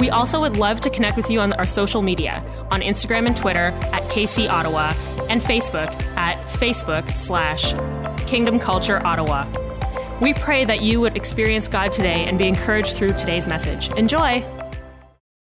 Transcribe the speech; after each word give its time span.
We 0.00 0.08
also 0.08 0.40
would 0.40 0.56
love 0.56 0.80
to 0.80 0.90
connect 0.90 1.16
with 1.18 1.28
you 1.30 1.40
on 1.40 1.52
our 1.52 1.66
social 1.66 2.00
media 2.00 2.42
on 2.70 2.80
Instagram 2.80 3.26
and 3.26 3.36
Twitter 3.36 3.66
at 3.92 4.02
KC 4.10 4.48
Ottawa 4.48 4.94
and 5.28 5.42
Facebook 5.42 5.88
at 6.16 6.38
Facebook 6.54 7.08
slash 7.12 7.74
Kingdom 8.26 8.58
Culture 8.58 9.04
Ottawa. 9.06 9.46
We 10.20 10.32
pray 10.32 10.64
that 10.64 10.80
you 10.80 11.00
would 11.00 11.16
experience 11.18 11.68
God 11.68 11.92
today 11.92 12.24
and 12.24 12.38
be 12.38 12.48
encouraged 12.48 12.94
through 12.96 13.12
today's 13.12 13.46
message. 13.46 13.92
Enjoy! 13.92 14.42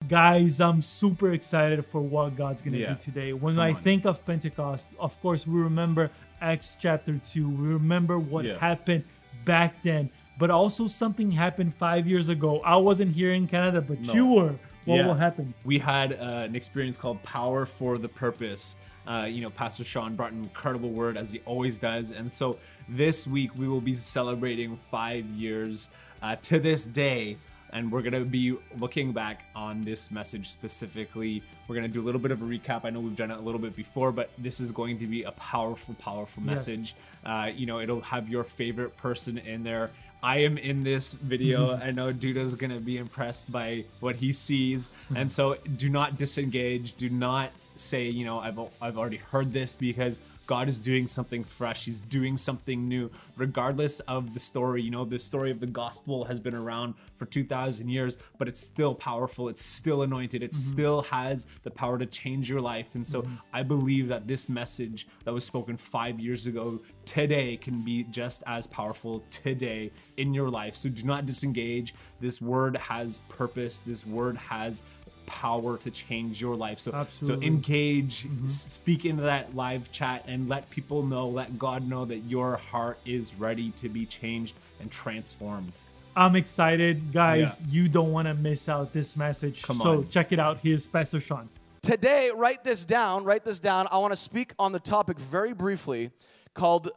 Guys, 0.08 0.62
I'm 0.62 0.82
super 0.84 1.34
excited 1.34 1.84
for 1.84 1.99
what 1.99 2.35
God's 2.35 2.62
going 2.62 2.73
to 2.73 2.80
Yeah. 2.80 2.90
do 2.93 2.96
today. 2.99 3.34
When 3.34 3.55
Come 3.55 3.63
I 3.63 3.70
on. 3.71 3.76
think 3.77 4.05
of 4.05 4.23
Pentecost, 4.26 4.93
of 4.99 5.20
course, 5.21 5.48
we 5.48 5.59
remember 5.59 6.12
Acts 6.40 6.77
chapter 6.80 7.18
2. 7.18 7.49
We 7.49 7.68
remember 7.70 8.20
what 8.20 8.46
Yeah. 8.46 8.59
happened 8.59 9.05
back 9.43 9.82
then. 9.82 10.12
But 10.38 10.50
also, 10.50 10.88
something 10.88 11.32
happened 11.32 11.74
five 11.76 12.08
years 12.08 12.28
ago. 12.30 12.60
I 12.62 12.76
wasn't 12.78 13.14
here 13.16 13.34
in 13.34 13.48
Canada, 13.48 13.82
but 13.82 14.00
No. 14.02 14.14
you 14.14 14.26
were. 14.28 14.56
What 14.86 14.98
Yeah. 14.98 15.08
will 15.08 15.14
happen? 15.16 15.54
We 15.64 15.80
had 15.80 16.14
uh, 16.14 16.44
an 16.48 16.55
experience 16.55 16.98
called 16.98 17.24
Power 17.24 17.66
for 17.66 17.98
the 17.98 18.10
Purpose. 18.10 18.76
Uh, 19.08 19.27
you 19.30 19.42
know, 19.42 19.50
Pastor 19.50 19.84
Sean 19.84 20.16
brought 20.16 20.32
an 20.32 20.44
incredible 20.44 20.90
word 20.90 21.16
as 21.16 21.32
he 21.32 21.40
always 21.46 21.77
does. 21.77 22.12
And 22.12 22.32
so 22.32 22.58
this 22.90 23.26
week 23.27 23.52
we 23.55 23.68
will 23.68 23.82
be 23.82 23.96
celebrating 23.96 24.77
five 24.92 25.26
years 25.27 25.90
uh, 26.22 26.36
to 26.44 26.60
this 26.60 26.86
day. 26.86 27.38
And 27.72 27.92
we're 27.92 28.02
going 28.04 28.14
to 28.14 28.24
be 28.24 28.55
looking 28.80 29.12
back 29.12 29.44
on 29.55 29.84
this 29.84 30.10
message 30.10 30.48
specifically. 30.48 31.44
We're 31.68 31.76
going 31.76 31.88
to 31.88 31.92
do 31.92 32.02
a 32.02 32.05
little 32.05 32.22
bit 32.22 32.32
of 32.32 32.42
a 32.42 32.46
recap. 32.46 32.86
I 32.86 32.90
know 32.90 32.99
we've 33.02 33.16
done 33.16 33.32
it 33.32 33.38
a 33.38 33.42
little 33.42 33.60
bit 33.60 33.76
before, 33.76 34.12
but 34.14 34.30
this 34.38 34.60
is 34.62 34.72
going 34.72 34.98
to 34.99 35.08
be 35.08 35.24
a 35.24 35.32
powerful, 35.32 35.94
powerful 35.96 36.42
Yes. 36.44 36.68
message. 36.68 36.96
Uh, 37.26 37.49
you 37.54 37.66
know, 37.66 37.80
it'll 37.82 38.02
have 38.02 38.30
your 38.30 38.44
favorite 38.46 38.96
person 38.98 39.38
in 39.40 39.64
there. 39.64 39.92
I 40.24 40.38
am 40.38 40.58
in 40.58 40.84
this 40.84 41.13
video. 41.13 41.76
I 41.84 41.91
know 41.91 42.12
Duda's 42.12 42.55
gonna 42.55 42.80
be 42.80 42.98
impressed 42.98 43.52
by 43.52 43.85
what 43.99 44.16
he 44.16 44.34
sees, 44.34 44.90
and 45.16 45.32
so 45.32 45.55
do 45.77 45.90
not 45.90 46.18
disengage. 46.18 46.96
Do 46.96 47.10
not 47.10 47.52
say, 47.76 48.05
you 48.05 48.26
know, 48.26 48.40
I've 48.40 48.60
I've 48.82 48.98
already 48.98 49.18
heard 49.18 49.54
this 49.54 49.76
because 49.76 50.20
God 50.46 50.70
is 50.70 50.79
doing 50.79 51.07
something 51.07 51.43
fresh. 51.43 51.85
He's 51.85 51.99
doing 51.99 52.38
something 52.38 52.88
new, 52.88 53.10
regardless 53.38 53.99
of 54.01 54.34
the 54.34 54.40
story. 54.40 54.82
You 54.82 54.91
know, 54.91 55.05
the 55.05 55.20
story 55.20 55.52
of 55.52 55.60
the 55.60 55.68
gospel 55.68 56.26
has 56.26 56.40
been 56.40 56.55
around 56.55 56.93
for 57.18 57.26
two 57.26 57.43
thousand 57.43 57.90
years, 57.90 58.18
but 58.37 58.48
it's 58.48 58.60
still 58.60 58.93
powerful. 58.93 59.49
It's 59.49 59.63
still 59.63 60.02
anointed. 60.04 60.43
It 60.43 60.52
mm-hmm. 60.52 60.71
still 60.71 61.02
has 61.04 61.48
the 61.63 61.71
power 61.71 61.98
to 61.98 62.05
change 62.05 62.49
your 62.49 62.62
life. 62.62 62.96
And 62.96 63.05
so 63.05 63.21
mm-hmm. 63.21 63.35
I 63.54 63.63
believe 63.63 64.07
that 64.09 64.28
this 64.28 64.50
message 64.50 65.07
that 65.24 65.34
was 65.34 65.44
spoken 65.44 65.78
five 65.78 66.19
years 66.19 66.46
ago 66.46 66.81
today 67.06 67.57
can 67.57 67.81
be 67.81 68.03
just 68.03 68.44
as 68.47 68.68
powerful 68.68 69.24
today 69.31 69.91
in 70.18 70.34
your 70.34 70.50
life. 70.50 70.75
So 70.75 70.90
do 70.90 71.03
not 71.03 71.25
disengage. 71.25 71.94
This 72.19 72.41
word 72.41 72.78
has 72.78 73.19
purpose. 73.30 73.80
This 73.85 74.06
word 74.06 74.38
has 74.38 74.84
power 75.25 75.78
to 75.78 75.91
change 75.91 76.40
your 76.41 76.56
life. 76.56 76.79
So 76.79 76.91
Absolutely. 76.94 77.45
so 77.45 77.51
engage, 77.53 78.23
mm-hmm. 78.23 78.45
s- 78.45 78.66
speak 78.69 79.06
into 79.06 79.23
that 79.23 79.56
live 79.56 79.91
chat 79.91 80.24
and 80.28 80.47
let 80.50 80.69
people 80.69 81.03
know, 81.03 81.28
let 81.28 81.58
God 81.58 81.88
know 81.88 82.06
that 82.06 82.19
your 82.19 82.58
heart 82.58 83.00
is 83.06 83.34
ready 83.35 83.72
to 83.72 83.90
be 83.90 84.06
changed 84.06 84.56
and 84.80 84.91
transformed. 84.91 85.72
I'm 86.16 86.35
excited. 86.35 87.12
Guys, 87.12 87.62
Yeah. 87.62 87.68
you 87.74 87.90
don't 87.90 88.12
want 88.12 88.28
to 88.28 88.34
miss 88.34 88.69
out 88.69 88.94
this 88.94 89.18
message. 89.18 89.64
Come 89.64 89.78
so 89.78 89.97
on. 89.97 90.09
check 90.09 90.31
it 90.31 90.40
out. 90.40 90.59
Here's 90.62 90.88
Pastor 90.88 91.19
Sean. 91.19 91.50
Today, 91.81 92.31
write 92.35 92.64
this 92.64 92.84
down, 92.85 93.25
write 93.25 93.44
this 93.46 93.59
down. 93.59 93.88
I 93.91 93.97
want 94.00 94.12
to 94.14 94.18
speak 94.18 94.53
on 94.58 94.72
the 94.72 94.80
topic 94.80 95.19
very 95.19 95.53
briefly 95.53 96.09
called 96.53 96.90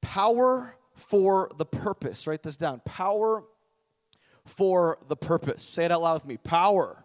power 0.00 0.74
for 0.94 1.50
the 1.56 1.66
purpose. 1.66 2.26
Write 2.26 2.42
this 2.42 2.56
down. 2.56 2.80
Power 2.84 3.44
for 4.44 4.98
the 5.08 5.16
purpose. 5.16 5.62
Say 5.62 5.84
it 5.84 5.92
out 5.92 6.02
loud 6.02 6.14
with 6.14 6.26
me. 6.26 6.36
Power 6.38 6.99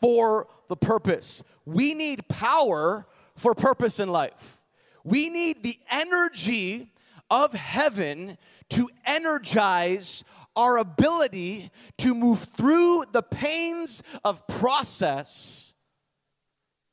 for 0.00 0.48
the 0.68 0.76
purpose. 0.76 1.42
We 1.64 1.94
need 1.94 2.28
power 2.28 3.06
for 3.36 3.54
purpose 3.54 4.00
in 4.00 4.08
life. 4.08 4.64
We 5.02 5.28
need 5.28 5.62
the 5.62 5.78
energy 5.90 6.90
of 7.30 7.52
heaven 7.52 8.38
to 8.70 8.88
energize 9.04 10.24
our 10.56 10.78
ability 10.78 11.70
to 11.98 12.14
move 12.14 12.40
through 12.40 13.04
the 13.12 13.22
pains 13.22 14.02
of 14.24 14.46
process 14.46 15.74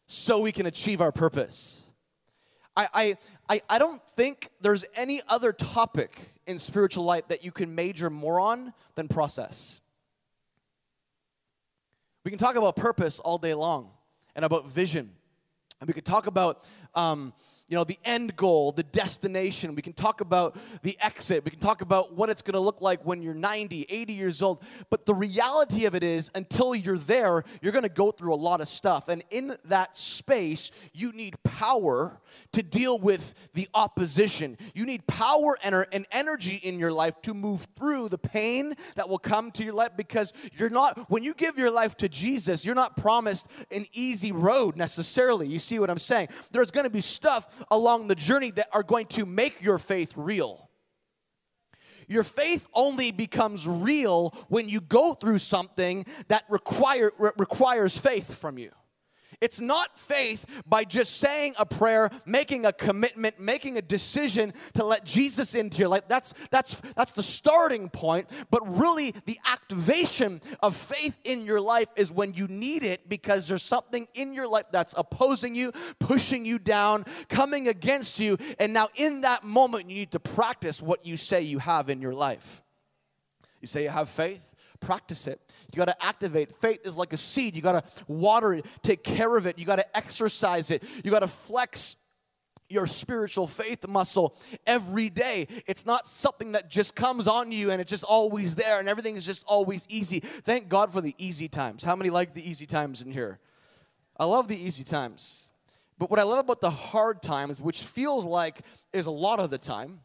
so 0.07 0.39
we 0.39 0.51
can 0.51 0.65
achieve 0.65 0.99
our 0.99 1.11
purpose. 1.11 1.85
I, 2.75 3.15
I, 3.49 3.61
I, 3.69 3.79
don't 3.79 4.01
think 4.15 4.49
there's 4.61 4.85
any 4.95 5.21
other 5.27 5.51
topic 5.51 6.31
in 6.47 6.57
spiritual 6.57 7.03
life 7.03 7.27
that 7.27 7.43
you 7.43 7.51
can 7.51 7.75
major 7.75 8.09
more 8.09 8.39
on 8.39 8.73
than 8.95 9.09
process. 9.09 9.81
We 12.23 12.31
can 12.31 12.37
talk 12.37 12.55
about 12.55 12.75
purpose 12.75 13.19
all 13.19 13.37
day 13.37 13.53
long 13.53 13.89
and 14.35 14.45
about 14.45 14.67
vision. 14.67 15.11
And 15.79 15.87
we 15.87 15.93
could 15.93 16.05
talk 16.05 16.27
about, 16.27 16.63
um, 16.95 17.33
you 17.71 17.77
know, 17.77 17.85
the 17.85 17.97
end 18.03 18.35
goal, 18.35 18.73
the 18.73 18.83
destination. 18.83 19.75
We 19.75 19.81
can 19.81 19.93
talk 19.93 20.19
about 20.19 20.57
the 20.81 20.97
exit. 20.99 21.45
We 21.45 21.51
can 21.51 21.61
talk 21.61 21.79
about 21.79 22.13
what 22.13 22.29
it's 22.29 22.41
going 22.41 22.55
to 22.55 22.59
look 22.59 22.81
like 22.81 23.05
when 23.05 23.21
you're 23.21 23.33
90, 23.33 23.85
80 23.87 24.13
years 24.13 24.41
old. 24.41 24.61
But 24.89 25.05
the 25.05 25.13
reality 25.13 25.85
of 25.85 25.95
it 25.95 26.03
is, 26.03 26.29
until 26.35 26.75
you're 26.75 26.97
there, 26.97 27.45
you're 27.61 27.71
going 27.71 27.83
to 27.83 27.89
go 27.89 28.11
through 28.11 28.33
a 28.33 28.35
lot 28.35 28.59
of 28.59 28.67
stuff. 28.67 29.07
And 29.07 29.23
in 29.29 29.55
that 29.63 29.95
space, 29.95 30.71
you 30.93 31.13
need 31.13 31.41
power 31.43 32.19
to 32.51 32.61
deal 32.61 32.99
with 32.99 33.33
the 33.53 33.69
opposition. 33.73 34.57
You 34.75 34.85
need 34.85 35.07
power 35.07 35.55
and 35.63 36.05
energy 36.11 36.55
in 36.55 36.77
your 36.77 36.91
life 36.91 37.21
to 37.21 37.33
move 37.33 37.67
through 37.77 38.09
the 38.09 38.17
pain 38.17 38.73
that 38.95 39.07
will 39.07 39.17
come 39.17 39.49
to 39.51 39.63
your 39.63 39.73
life 39.73 39.91
because 39.95 40.33
you're 40.57 40.69
not, 40.69 41.09
when 41.09 41.23
you 41.23 41.33
give 41.33 41.57
your 41.57 41.71
life 41.71 41.95
to 41.97 42.09
Jesus, 42.09 42.65
you're 42.65 42.75
not 42.75 42.97
promised 42.97 43.47
an 43.71 43.85
easy 43.93 44.33
road 44.33 44.75
necessarily. 44.75 45.47
You 45.47 45.59
see 45.59 45.79
what 45.79 45.89
I'm 45.89 45.97
saying? 45.97 46.27
There's 46.51 46.71
going 46.71 46.80
to 46.85 46.89
be 46.89 47.01
stuff 47.01 47.63
along 47.71 48.07
the 48.07 48.15
journey 48.15 48.51
that 48.51 48.67
are 48.73 48.83
going 48.83 49.05
to 49.07 49.25
make 49.25 49.61
your 49.61 49.77
faith 49.77 50.13
real. 50.15 50.69
Your 52.07 52.23
faith 52.23 52.67
only 52.73 53.11
becomes 53.11 53.67
real 53.67 54.35
when 54.49 54.67
you 54.67 54.81
go 54.81 55.13
through 55.13 55.37
something 55.37 56.05
that 56.27 56.43
require, 56.49 57.11
re- 57.17 57.31
requires 57.37 57.97
faith 57.97 58.35
from 58.35 58.57
you. 58.57 58.71
It's 59.41 59.59
not 59.59 59.97
faith 59.97 60.45
by 60.67 60.83
just 60.83 61.17
saying 61.17 61.55
a 61.57 61.65
prayer, 61.65 62.11
making 62.27 62.67
a 62.67 62.71
commitment, 62.71 63.39
making 63.39 63.75
a 63.75 63.81
decision 63.81 64.53
to 64.75 64.85
let 64.85 65.03
Jesus 65.03 65.55
into 65.55 65.79
your 65.79 65.87
life. 65.87 66.03
That's 66.07 66.35
that's 66.51 66.79
that's 66.95 67.11
the 67.11 67.23
starting 67.23 67.89
point, 67.89 68.29
but 68.51 68.61
really 68.77 69.15
the 69.25 69.39
activation 69.51 70.41
of 70.61 70.75
faith 70.75 71.19
in 71.23 71.43
your 71.43 71.59
life 71.59 71.87
is 71.95 72.11
when 72.11 72.35
you 72.35 72.47
need 72.47 72.83
it 72.83 73.09
because 73.09 73.47
there's 73.47 73.63
something 73.63 74.07
in 74.13 74.33
your 74.33 74.47
life 74.47 74.65
that's 74.71 74.93
opposing 74.95 75.55
you, 75.55 75.71
pushing 75.99 76.45
you 76.45 76.59
down, 76.59 77.05
coming 77.27 77.67
against 77.67 78.19
you, 78.19 78.37
and 78.59 78.71
now 78.71 78.89
in 78.95 79.21
that 79.21 79.43
moment 79.43 79.89
you 79.89 79.95
need 79.95 80.11
to 80.11 80.19
practice 80.19 80.83
what 80.83 81.03
you 81.03 81.17
say 81.17 81.41
you 81.41 81.57
have 81.57 81.89
in 81.89 81.99
your 81.99 82.13
life. 82.13 82.61
You 83.59 83.67
say 83.67 83.83
you 83.83 83.89
have 83.89 84.09
faith, 84.09 84.55
practice 84.81 85.27
it. 85.27 85.39
You 85.71 85.77
got 85.77 85.85
to 85.85 86.03
activate. 86.03 86.53
Faith 86.57 86.85
is 86.85 86.97
like 86.97 87.13
a 87.13 87.17
seed. 87.17 87.55
You 87.55 87.61
got 87.61 87.83
to 87.83 88.03
water 88.07 88.53
it, 88.55 88.65
take 88.83 89.03
care 89.03 89.37
of 89.37 89.45
it. 89.45 89.57
You 89.57 89.65
got 89.65 89.77
to 89.77 89.97
exercise 89.97 90.71
it. 90.71 90.83
You 91.03 91.11
got 91.11 91.19
to 91.19 91.27
flex 91.27 91.95
your 92.71 92.87
spiritual 92.87 93.47
faith 93.47 93.87
muscle 93.87 94.35
every 94.65 95.09
day. 95.09 95.47
It's 95.67 95.85
not 95.85 96.07
something 96.07 96.53
that 96.53 96.69
just 96.69 96.95
comes 96.95 97.27
on 97.27 97.51
you 97.51 97.71
and 97.71 97.81
it's 97.81 97.89
just 97.89 98.03
always 98.03 98.55
there 98.55 98.79
and 98.79 98.87
everything 98.87 99.15
is 99.15 99.25
just 99.25 99.43
always 99.45 99.85
easy. 99.89 100.19
Thank 100.19 100.69
God 100.69 100.91
for 100.91 101.01
the 101.01 101.13
easy 101.17 101.47
times. 101.47 101.83
How 101.83 101.95
many 101.95 102.09
like 102.09 102.33
the 102.33 102.49
easy 102.49 102.65
times 102.65 103.01
in 103.01 103.11
here? 103.11 103.39
I 104.17 104.25
love 104.25 104.47
the 104.47 104.55
easy 104.55 104.83
times. 104.83 105.49
But 105.97 106.09
what 106.09 106.19
I 106.19 106.23
love 106.23 106.39
about 106.39 106.61
the 106.61 106.71
hard 106.71 107.21
times, 107.21 107.61
which 107.61 107.83
feels 107.83 108.25
like 108.25 108.61
is 108.93 109.05
a 109.05 109.11
lot 109.11 109.39
of 109.39 109.49
the 109.49 109.57
time, 109.57 109.99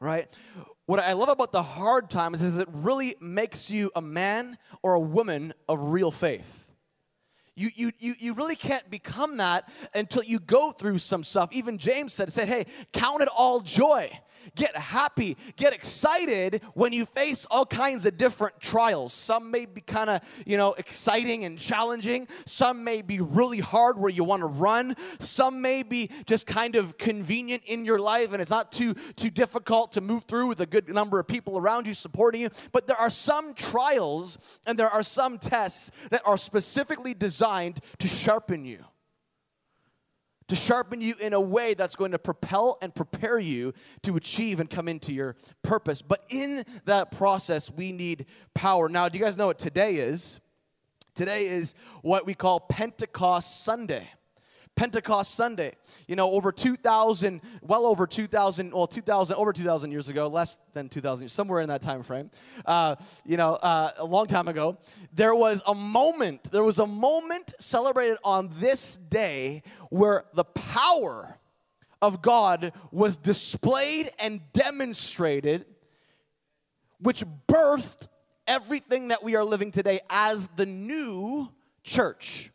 right? 0.00 0.26
What 0.90 0.98
I 0.98 1.12
love 1.12 1.28
about 1.28 1.52
the 1.52 1.62
hard 1.62 2.10
times 2.10 2.42
is 2.42 2.58
it 2.58 2.66
really 2.72 3.14
makes 3.20 3.70
you 3.70 3.92
a 3.94 4.02
man 4.02 4.58
or 4.82 4.94
a 4.94 4.98
woman 4.98 5.54
of 5.68 5.92
real 5.92 6.10
faith. 6.10 6.72
You, 7.54 7.70
you, 7.76 7.92
you, 8.00 8.14
you 8.18 8.34
really 8.34 8.56
can't 8.56 8.90
become 8.90 9.36
that 9.36 9.70
until 9.94 10.24
you 10.24 10.40
go 10.40 10.72
through 10.72 10.98
some 10.98 11.22
stuff. 11.22 11.50
Even 11.52 11.78
James 11.78 12.12
said, 12.12 12.32
said, 12.32 12.48
hey, 12.48 12.66
count 12.92 13.22
it 13.22 13.28
all 13.28 13.60
joy. 13.60 14.10
Get 14.54 14.76
happy, 14.76 15.36
get 15.56 15.72
excited 15.72 16.62
when 16.74 16.92
you 16.92 17.06
face 17.06 17.46
all 17.46 17.66
kinds 17.66 18.06
of 18.06 18.16
different 18.18 18.60
trials. 18.60 19.12
Some 19.12 19.50
may 19.50 19.66
be 19.66 19.80
kind 19.80 20.10
of, 20.10 20.20
you 20.46 20.56
know, 20.56 20.72
exciting 20.74 21.44
and 21.44 21.58
challenging. 21.58 22.28
Some 22.46 22.84
may 22.84 23.02
be 23.02 23.20
really 23.20 23.60
hard 23.60 23.98
where 23.98 24.10
you 24.10 24.24
want 24.24 24.40
to 24.40 24.46
run. 24.46 24.96
Some 25.18 25.60
may 25.60 25.82
be 25.82 26.10
just 26.26 26.46
kind 26.46 26.76
of 26.76 26.98
convenient 26.98 27.62
in 27.66 27.84
your 27.84 27.98
life 27.98 28.32
and 28.32 28.40
it's 28.40 28.50
not 28.50 28.72
too 28.72 28.94
too 29.16 29.30
difficult 29.30 29.92
to 29.92 30.00
move 30.00 30.24
through 30.24 30.48
with 30.48 30.60
a 30.60 30.66
good 30.66 30.88
number 30.88 31.18
of 31.18 31.26
people 31.26 31.58
around 31.58 31.86
you 31.86 31.94
supporting 31.94 32.40
you. 32.40 32.50
But 32.72 32.86
there 32.86 32.96
are 32.96 33.10
some 33.10 33.54
trials 33.54 34.38
and 34.66 34.78
there 34.78 34.88
are 34.88 35.02
some 35.02 35.38
tests 35.38 35.90
that 36.10 36.22
are 36.24 36.38
specifically 36.38 37.14
designed 37.14 37.80
to 37.98 38.08
sharpen 38.08 38.64
you 38.64 38.84
to 40.50 40.56
sharpen 40.56 41.00
you 41.00 41.14
in 41.20 41.32
a 41.32 41.40
way 41.40 41.74
that's 41.74 41.94
going 41.94 42.10
to 42.10 42.18
propel 42.18 42.76
and 42.82 42.92
prepare 42.92 43.38
you 43.38 43.72
to 44.02 44.16
achieve 44.16 44.58
and 44.58 44.68
come 44.68 44.88
into 44.88 45.12
your 45.12 45.36
purpose. 45.62 46.02
But 46.02 46.24
in 46.28 46.64
that 46.86 47.12
process, 47.12 47.70
we 47.70 47.92
need 47.92 48.26
power. 48.52 48.88
Now, 48.88 49.08
do 49.08 49.16
you 49.16 49.24
guys 49.24 49.38
know 49.38 49.46
what 49.46 49.60
today 49.60 49.94
is? 49.96 50.40
Today 51.14 51.46
is 51.46 51.76
what 52.02 52.26
we 52.26 52.34
call 52.34 52.58
Pentecost 52.58 53.62
Sunday. 53.62 54.08
Pentecost 54.76 55.34
Sunday. 55.34 55.74
You 56.08 56.16
know, 56.16 56.30
over 56.30 56.52
2,000, 56.52 57.40
well 57.60 57.84
over 57.84 58.06
2,000, 58.06 58.72
well, 58.72 58.86
2,000, 58.86 59.36
over 59.36 59.52
2,000 59.52 59.90
years 59.90 60.08
ago, 60.08 60.26
less 60.26 60.56
than 60.72 60.88
2,000 60.88 61.24
years, 61.24 61.32
somewhere 61.32 61.60
in 61.60 61.68
that 61.68 61.82
time 61.82 62.02
frame, 62.02 62.30
uh, 62.64 62.96
you 63.24 63.36
know, 63.36 63.54
uh, 63.54 63.90
a 63.98 64.04
long 64.04 64.26
time 64.26 64.48
ago, 64.48 64.78
there 65.12 65.34
was 65.34 65.62
a 65.66 65.74
moment, 65.74 66.44
there 66.50 66.64
was 66.64 66.78
a 66.78 66.86
moment 66.86 67.52
celebrated 67.58 68.16
on 68.24 68.50
this 68.56 68.96
day 68.96 69.62
where 69.90 70.24
the 70.34 70.44
power 70.44 71.36
of 72.00 72.22
God 72.22 72.72
was 72.90 73.16
displayed 73.16 74.10
and 74.18 74.40
demonstrated, 74.52 75.66
which 77.00 77.22
birthed 77.46 78.08
everything 78.46 79.08
that 79.08 79.22
we 79.22 79.36
are 79.36 79.44
living 79.44 79.70
today 79.70 80.00
as 80.08 80.48
the 80.56 80.66
new 80.66 81.50
church. 81.84 82.50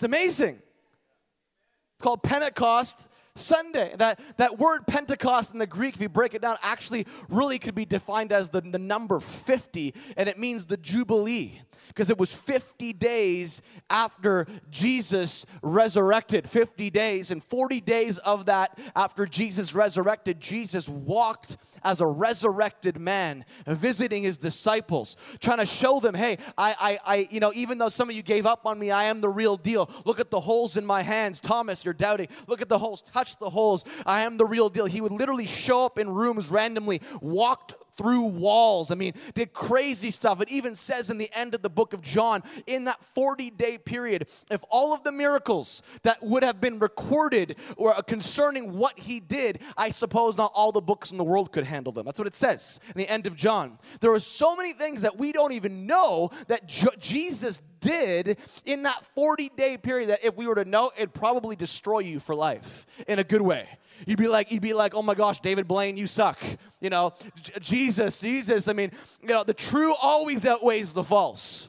It's 0.00 0.04
amazing. 0.06 0.54
It's 0.54 2.02
called 2.02 2.22
Pentecost 2.22 3.06
Sunday. 3.34 3.92
That, 3.98 4.18
that 4.38 4.58
word 4.58 4.86
Pentecost 4.86 5.52
in 5.52 5.58
the 5.58 5.66
Greek, 5.66 5.94
if 5.94 6.00
you 6.00 6.08
break 6.08 6.32
it 6.32 6.40
down, 6.40 6.56
actually 6.62 7.06
really 7.28 7.58
could 7.58 7.74
be 7.74 7.84
defined 7.84 8.32
as 8.32 8.48
the, 8.48 8.62
the 8.62 8.78
number 8.78 9.20
50, 9.20 9.92
and 10.16 10.26
it 10.26 10.38
means 10.38 10.64
the 10.64 10.78
Jubilee 10.78 11.60
because 11.90 12.08
it 12.08 12.18
was 12.18 12.32
50 12.34 12.92
days 12.92 13.62
after 13.90 14.46
Jesus 14.70 15.44
resurrected. 15.62 16.48
50 16.48 16.88
days, 16.90 17.30
and 17.30 17.42
40 17.42 17.80
days 17.80 18.18
of 18.18 18.46
that 18.46 18.78
after 18.94 19.26
Jesus 19.26 19.74
resurrected, 19.74 20.40
Jesus 20.40 20.88
walked 20.88 21.56
as 21.82 22.00
a 22.00 22.06
resurrected 22.06 22.98
man, 22.98 23.44
visiting 23.66 24.22
his 24.22 24.38
disciples, 24.38 25.16
trying 25.40 25.58
to 25.58 25.66
show 25.66 26.00
them, 26.00 26.14
hey, 26.14 26.38
I, 26.56 26.74
I, 26.78 26.98
I, 27.04 27.28
you 27.30 27.40
know, 27.40 27.52
even 27.54 27.78
though 27.78 27.88
some 27.88 28.08
of 28.08 28.16
you 28.16 28.22
gave 28.22 28.46
up 28.46 28.66
on 28.66 28.78
me, 28.78 28.90
I 28.90 29.04
am 29.04 29.20
the 29.20 29.28
real 29.28 29.56
deal. 29.56 29.90
Look 30.04 30.20
at 30.20 30.30
the 30.30 30.40
holes 30.40 30.76
in 30.76 30.86
my 30.86 31.02
hands. 31.02 31.40
Thomas, 31.40 31.84
you're 31.84 31.94
doubting. 31.94 32.28
Look 32.46 32.62
at 32.62 32.68
the 32.68 32.78
holes. 32.78 33.02
Touch 33.02 33.38
the 33.38 33.50
holes. 33.50 33.84
I 34.06 34.22
am 34.22 34.36
the 34.36 34.46
real 34.46 34.68
deal. 34.68 34.86
He 34.86 35.00
would 35.00 35.12
literally 35.12 35.46
show 35.46 35.84
up 35.84 35.98
in 35.98 36.08
rooms 36.08 36.48
randomly, 36.48 37.00
walked 37.20 37.74
through 38.00 38.22
walls. 38.22 38.90
I 38.90 38.94
mean, 38.94 39.12
did 39.34 39.52
crazy 39.52 40.10
stuff. 40.10 40.40
It 40.40 40.50
even 40.50 40.74
says 40.74 41.10
in 41.10 41.18
the 41.18 41.28
end 41.34 41.54
of 41.54 41.60
the 41.60 41.68
book 41.68 41.92
of 41.92 42.00
John, 42.00 42.42
in 42.66 42.84
that 42.84 43.04
40 43.04 43.50
day 43.50 43.76
period, 43.76 44.26
if 44.50 44.64
all 44.70 44.94
of 44.94 45.02
the 45.02 45.12
miracles 45.12 45.82
that 46.02 46.22
would 46.22 46.42
have 46.42 46.62
been 46.62 46.78
recorded 46.78 47.56
or 47.76 47.92
concerning 48.04 48.78
what 48.78 48.98
he 48.98 49.20
did, 49.20 49.60
I 49.76 49.90
suppose 49.90 50.38
not 50.38 50.50
all 50.54 50.72
the 50.72 50.80
books 50.80 51.12
in 51.12 51.18
the 51.18 51.24
world 51.24 51.52
could 51.52 51.64
handle 51.64 51.92
them. 51.92 52.06
That's 52.06 52.18
what 52.18 52.26
it 52.26 52.36
says 52.36 52.80
in 52.86 52.94
the 52.96 53.06
end 53.06 53.26
of 53.26 53.36
John. 53.36 53.78
There 54.00 54.14
are 54.14 54.18
so 54.18 54.56
many 54.56 54.72
things 54.72 55.02
that 55.02 55.18
we 55.18 55.30
don't 55.32 55.52
even 55.52 55.86
know 55.86 56.30
that 56.46 56.66
Jesus 56.98 57.60
did 57.80 58.38
in 58.64 58.84
that 58.84 59.04
40 59.14 59.50
day 59.56 59.76
period 59.76 60.08
that 60.08 60.24
if 60.24 60.36
we 60.36 60.46
were 60.46 60.54
to 60.54 60.64
know, 60.64 60.90
it'd 60.96 61.12
probably 61.12 61.54
destroy 61.54 61.98
you 61.98 62.18
for 62.18 62.34
life 62.34 62.86
in 63.06 63.18
a 63.18 63.24
good 63.24 63.42
way. 63.42 63.68
You'd 64.06 64.18
be 64.18 64.28
like, 64.28 64.50
you'd 64.50 64.62
be 64.62 64.74
like, 64.74 64.94
oh 64.94 65.02
my 65.02 65.14
gosh, 65.14 65.40
David 65.40 65.68
Blaine, 65.68 65.96
you 65.96 66.06
suck. 66.06 66.38
You 66.80 66.90
know, 66.90 67.12
J- 67.40 67.52
Jesus, 67.60 68.20
Jesus. 68.20 68.68
I 68.68 68.72
mean, 68.72 68.92
you 69.22 69.28
know, 69.28 69.44
the 69.44 69.54
true 69.54 69.94
always 70.00 70.46
outweighs 70.46 70.92
the 70.92 71.04
false. 71.04 71.68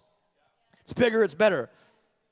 It's 0.81 0.93
bigger, 0.93 1.23
it's 1.23 1.35
better, 1.35 1.69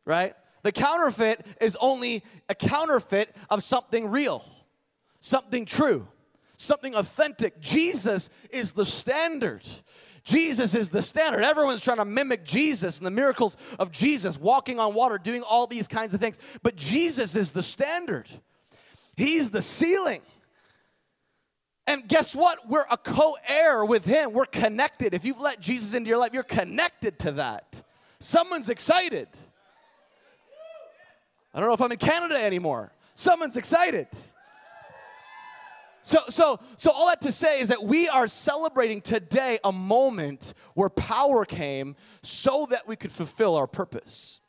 right? 0.05 0.35
The 0.63 0.71
counterfeit 0.71 1.45
is 1.61 1.77
only 1.79 2.23
a 2.49 2.55
counterfeit 2.55 3.35
of 3.49 3.63
something 3.63 4.09
real, 4.09 4.43
something 5.19 5.65
true, 5.65 6.07
something 6.57 6.95
authentic. 6.95 7.59
Jesus 7.61 8.29
is 8.49 8.73
the 8.73 8.85
standard. 8.85 9.65
Jesus 10.23 10.75
is 10.75 10.89
the 10.89 11.01
standard. 11.01 11.43
Everyone's 11.43 11.81
trying 11.81 11.97
to 11.97 12.05
mimic 12.05 12.43
Jesus 12.43 12.97
and 12.97 13.07
the 13.07 13.11
miracles 13.11 13.57
of 13.79 13.91
Jesus, 13.91 14.37
walking 14.37 14.79
on 14.79 14.93
water, 14.93 15.17
doing 15.17 15.41
all 15.41 15.65
these 15.65 15.87
kinds 15.87 16.13
of 16.13 16.19
things. 16.19 16.37
But 16.61 16.75
Jesus 16.75 17.35
is 17.35 17.51
the 17.51 17.63
standard. 17.63 18.27
He's 19.19 19.51
the 19.51 19.61
ceiling. 19.61 20.21
And 21.85 22.07
guess 22.07 22.33
what? 22.33 22.69
We're 22.69 22.85
a 22.89 22.95
co 22.95 23.35
heir 23.45 23.83
with 23.83 24.05
Him. 24.05 24.31
We're 24.31 24.45
connected. 24.45 25.13
If 25.13 25.25
you've 25.25 25.41
let 25.41 25.59
Jesus 25.59 25.93
into 25.93 26.07
your 26.07 26.17
life, 26.17 26.29
you're 26.31 26.41
connected 26.43 27.19
to 27.19 27.33
that. 27.33 27.83
Someone's 28.21 28.69
excited. 28.69 29.27
I 31.53 31.59
don't 31.59 31.67
know 31.67 31.73
if 31.73 31.81
I'm 31.81 31.91
in 31.91 31.97
Canada 31.97 32.41
anymore. 32.41 32.93
Someone's 33.13 33.57
excited. 33.57 34.07
So, 36.01 36.19
so, 36.29 36.61
so 36.77 36.89
all 36.89 37.07
that 37.07 37.19
to 37.21 37.33
say 37.33 37.59
is 37.59 37.67
that 37.67 37.83
we 37.83 38.07
are 38.07 38.29
celebrating 38.29 39.01
today 39.01 39.59
a 39.65 39.73
moment 39.73 40.53
where 40.75 40.87
power 40.87 41.43
came 41.43 41.97
so 42.23 42.67
that 42.69 42.87
we 42.87 42.95
could 42.95 43.11
fulfill 43.11 43.57
our 43.57 43.67
purpose. 43.67 44.39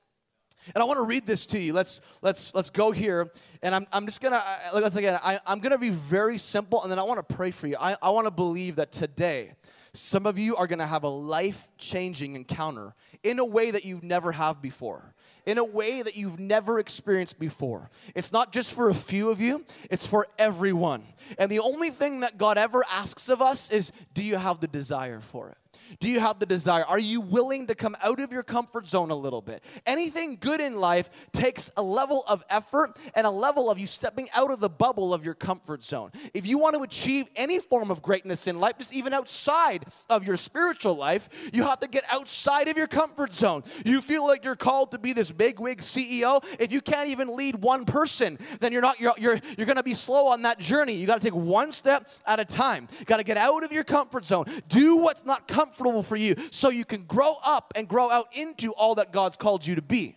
And 0.74 0.82
I 0.82 0.84
want 0.84 0.98
to 0.98 1.04
read 1.04 1.26
this 1.26 1.46
to 1.46 1.58
you. 1.58 1.72
Let's 1.72 2.00
let's 2.22 2.54
let's 2.54 2.70
go 2.70 2.90
here. 2.90 3.30
And 3.62 3.74
I'm, 3.74 3.86
I'm 3.92 4.06
just 4.06 4.20
gonna 4.20 4.42
once 4.72 4.96
again 4.96 5.18
I, 5.22 5.40
I'm 5.46 5.60
gonna 5.60 5.78
be 5.78 5.90
very 5.90 6.38
simple, 6.38 6.82
and 6.82 6.90
then 6.90 6.98
I 6.98 7.02
want 7.02 7.26
to 7.26 7.34
pray 7.34 7.50
for 7.50 7.66
you. 7.66 7.76
I, 7.80 7.96
I 8.02 8.10
want 8.10 8.26
to 8.26 8.30
believe 8.30 8.76
that 8.76 8.92
today 8.92 9.52
some 9.92 10.26
of 10.26 10.38
you 10.38 10.56
are 10.56 10.66
gonna 10.66 10.86
have 10.86 11.02
a 11.02 11.08
life-changing 11.08 12.36
encounter 12.36 12.94
in 13.22 13.38
a 13.38 13.44
way 13.44 13.70
that 13.70 13.84
you've 13.84 14.04
never 14.04 14.32
have 14.32 14.62
before 14.62 15.14
in 15.46 15.58
a 15.58 15.64
way 15.64 16.02
that 16.02 16.16
you've 16.16 16.38
never 16.38 16.78
experienced 16.78 17.38
before. 17.38 17.90
It's 18.14 18.32
not 18.32 18.52
just 18.52 18.72
for 18.72 18.90
a 18.90 18.94
few 18.94 19.30
of 19.30 19.40
you, 19.40 19.64
it's 19.90 20.06
for 20.06 20.26
everyone. 20.38 21.02
And 21.38 21.50
the 21.50 21.60
only 21.60 21.90
thing 21.90 22.20
that 22.20 22.38
God 22.38 22.58
ever 22.58 22.84
asks 22.90 23.28
of 23.28 23.40
us 23.42 23.70
is 23.70 23.92
do 24.14 24.22
you 24.22 24.36
have 24.36 24.60
the 24.60 24.68
desire 24.68 25.20
for 25.20 25.48
it? 25.48 25.69
Do 25.98 26.08
you 26.08 26.20
have 26.20 26.38
the 26.38 26.46
desire? 26.46 26.84
Are 26.84 26.98
you 26.98 27.20
willing 27.20 27.66
to 27.66 27.74
come 27.74 27.96
out 28.02 28.20
of 28.20 28.32
your 28.32 28.42
comfort 28.42 28.88
zone 28.88 29.10
a 29.10 29.16
little 29.16 29.42
bit? 29.42 29.64
Anything 29.86 30.36
good 30.38 30.60
in 30.60 30.76
life 30.76 31.10
takes 31.32 31.70
a 31.76 31.82
level 31.82 32.24
of 32.28 32.44
effort 32.48 32.96
and 33.14 33.26
a 33.26 33.30
level 33.30 33.70
of 33.70 33.78
you 33.78 33.86
stepping 33.86 34.28
out 34.34 34.50
of 34.50 34.60
the 34.60 34.68
bubble 34.68 35.12
of 35.12 35.24
your 35.24 35.34
comfort 35.34 35.82
zone. 35.82 36.12
If 36.32 36.46
you 36.46 36.58
want 36.58 36.76
to 36.76 36.82
achieve 36.82 37.28
any 37.34 37.58
form 37.58 37.90
of 37.90 38.02
greatness 38.02 38.46
in 38.46 38.58
life, 38.58 38.78
just 38.78 38.94
even 38.94 39.12
outside 39.12 39.86
of 40.08 40.26
your 40.26 40.36
spiritual 40.36 40.94
life, 40.94 41.28
you 41.52 41.64
have 41.64 41.80
to 41.80 41.88
get 41.88 42.04
outside 42.10 42.68
of 42.68 42.76
your 42.76 42.86
comfort 42.86 43.34
zone. 43.34 43.64
You 43.84 44.00
feel 44.00 44.26
like 44.26 44.44
you're 44.44 44.56
called 44.56 44.92
to 44.92 44.98
be 44.98 45.12
this 45.12 45.32
bigwig 45.32 45.80
CEO. 45.80 46.44
If 46.60 46.72
you 46.72 46.80
can't 46.80 47.08
even 47.08 47.36
lead 47.36 47.56
one 47.56 47.84
person, 47.84 48.38
then 48.60 48.72
you're 48.72 48.82
not 48.82 49.00
you're 49.00 49.14
you're, 49.18 49.38
you're 49.56 49.66
going 49.66 49.76
to 49.76 49.82
be 49.82 49.94
slow 49.94 50.28
on 50.28 50.42
that 50.42 50.58
journey. 50.58 50.94
You 50.94 51.06
got 51.06 51.20
to 51.20 51.26
take 51.26 51.34
one 51.34 51.72
step 51.72 52.08
at 52.26 52.38
a 52.38 52.44
time. 52.44 52.88
Got 53.06 53.16
to 53.16 53.24
get 53.24 53.36
out 53.36 53.64
of 53.64 53.72
your 53.72 53.84
comfort 53.84 54.24
zone. 54.24 54.44
Do 54.68 54.96
what's 54.96 55.24
not 55.24 55.48
comfortable 55.48 55.79
comfortable 55.80 56.02
for 56.02 56.16
you 56.16 56.34
so 56.50 56.70
you 56.70 56.84
can 56.84 57.02
grow 57.02 57.34
up 57.42 57.72
and 57.74 57.88
grow 57.88 58.10
out 58.10 58.26
into 58.32 58.72
all 58.72 58.94
that 58.96 59.12
God's 59.12 59.36
called 59.36 59.66
you 59.66 59.74
to 59.74 59.82
be. 59.82 60.16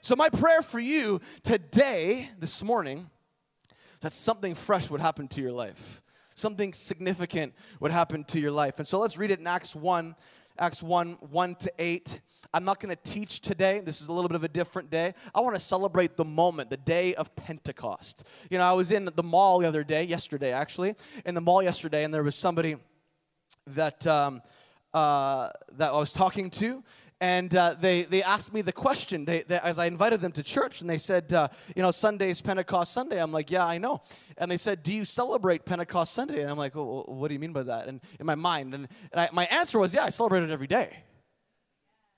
So, 0.00 0.16
my 0.16 0.28
prayer 0.28 0.62
for 0.62 0.80
you 0.80 1.20
today, 1.42 2.30
this 2.38 2.62
morning, 2.62 3.10
that 4.00 4.12
something 4.12 4.54
fresh 4.54 4.90
would 4.90 5.00
happen 5.00 5.28
to 5.28 5.40
your 5.40 5.52
life. 5.52 6.02
Something 6.34 6.72
significant 6.72 7.54
would 7.78 7.92
happen 7.92 8.24
to 8.24 8.40
your 8.40 8.50
life. 8.50 8.78
And 8.78 8.88
so 8.88 8.98
let's 8.98 9.16
read 9.18 9.30
it 9.30 9.38
in 9.38 9.46
Acts 9.46 9.76
1, 9.76 10.16
Acts 10.58 10.82
1, 10.82 11.18
1 11.20 11.54
to 11.56 11.72
8. 11.78 12.20
I'm 12.54 12.64
not 12.64 12.80
going 12.80 12.92
to 12.92 13.00
teach 13.10 13.40
today. 13.40 13.80
This 13.80 14.00
is 14.00 14.08
a 14.08 14.12
little 14.12 14.28
bit 14.28 14.34
of 14.36 14.42
a 14.42 14.48
different 14.48 14.90
day. 14.90 15.14
I 15.34 15.40
want 15.40 15.54
to 15.54 15.60
celebrate 15.60 16.16
the 16.16 16.24
moment, 16.24 16.70
the 16.70 16.78
day 16.78 17.14
of 17.14 17.36
Pentecost. 17.36 18.26
You 18.50 18.58
know, 18.58 18.64
I 18.64 18.72
was 18.72 18.90
in 18.90 19.04
the 19.04 19.22
mall 19.22 19.58
the 19.58 19.68
other 19.68 19.84
day, 19.84 20.04
yesterday 20.04 20.52
actually, 20.52 20.94
in 21.24 21.34
the 21.34 21.40
mall 21.40 21.62
yesterday, 21.62 22.02
and 22.02 22.12
there 22.12 22.24
was 22.24 22.34
somebody 22.34 22.76
that. 23.68 24.04
Um, 24.06 24.42
uh, 24.94 25.50
that 25.72 25.92
I 25.92 25.96
was 25.96 26.12
talking 26.12 26.50
to, 26.50 26.82
and 27.22 27.54
uh, 27.54 27.76
they, 27.78 28.02
they 28.02 28.20
asked 28.20 28.52
me 28.52 28.62
the 28.62 28.72
question 28.72 29.24
they, 29.24 29.42
they, 29.42 29.56
as 29.60 29.78
I 29.78 29.86
invited 29.86 30.20
them 30.20 30.32
to 30.32 30.42
church, 30.42 30.80
and 30.80 30.90
they 30.90 30.98
said, 30.98 31.32
uh, 31.32 31.46
You 31.76 31.82
know, 31.82 31.92
Sunday 31.92 32.30
is 32.30 32.42
Pentecost 32.42 32.92
Sunday. 32.92 33.22
I'm 33.22 33.30
like, 33.30 33.48
Yeah, 33.48 33.64
I 33.64 33.78
know. 33.78 34.00
And 34.38 34.50
they 34.50 34.56
said, 34.56 34.82
Do 34.82 34.92
you 34.92 35.04
celebrate 35.04 35.64
Pentecost 35.64 36.14
Sunday? 36.14 36.42
And 36.42 36.50
I'm 36.50 36.58
like, 36.58 36.72
What 36.74 37.28
do 37.28 37.34
you 37.34 37.38
mean 37.38 37.52
by 37.52 37.62
that? 37.62 37.86
And 37.86 38.00
in 38.18 38.26
my 38.26 38.34
mind, 38.34 38.74
and, 38.74 38.88
and 39.12 39.20
I, 39.20 39.28
my 39.32 39.44
answer 39.46 39.78
was, 39.78 39.94
Yeah, 39.94 40.02
I 40.02 40.10
celebrate 40.10 40.42
it 40.42 40.50
every 40.50 40.66
day. 40.66 40.96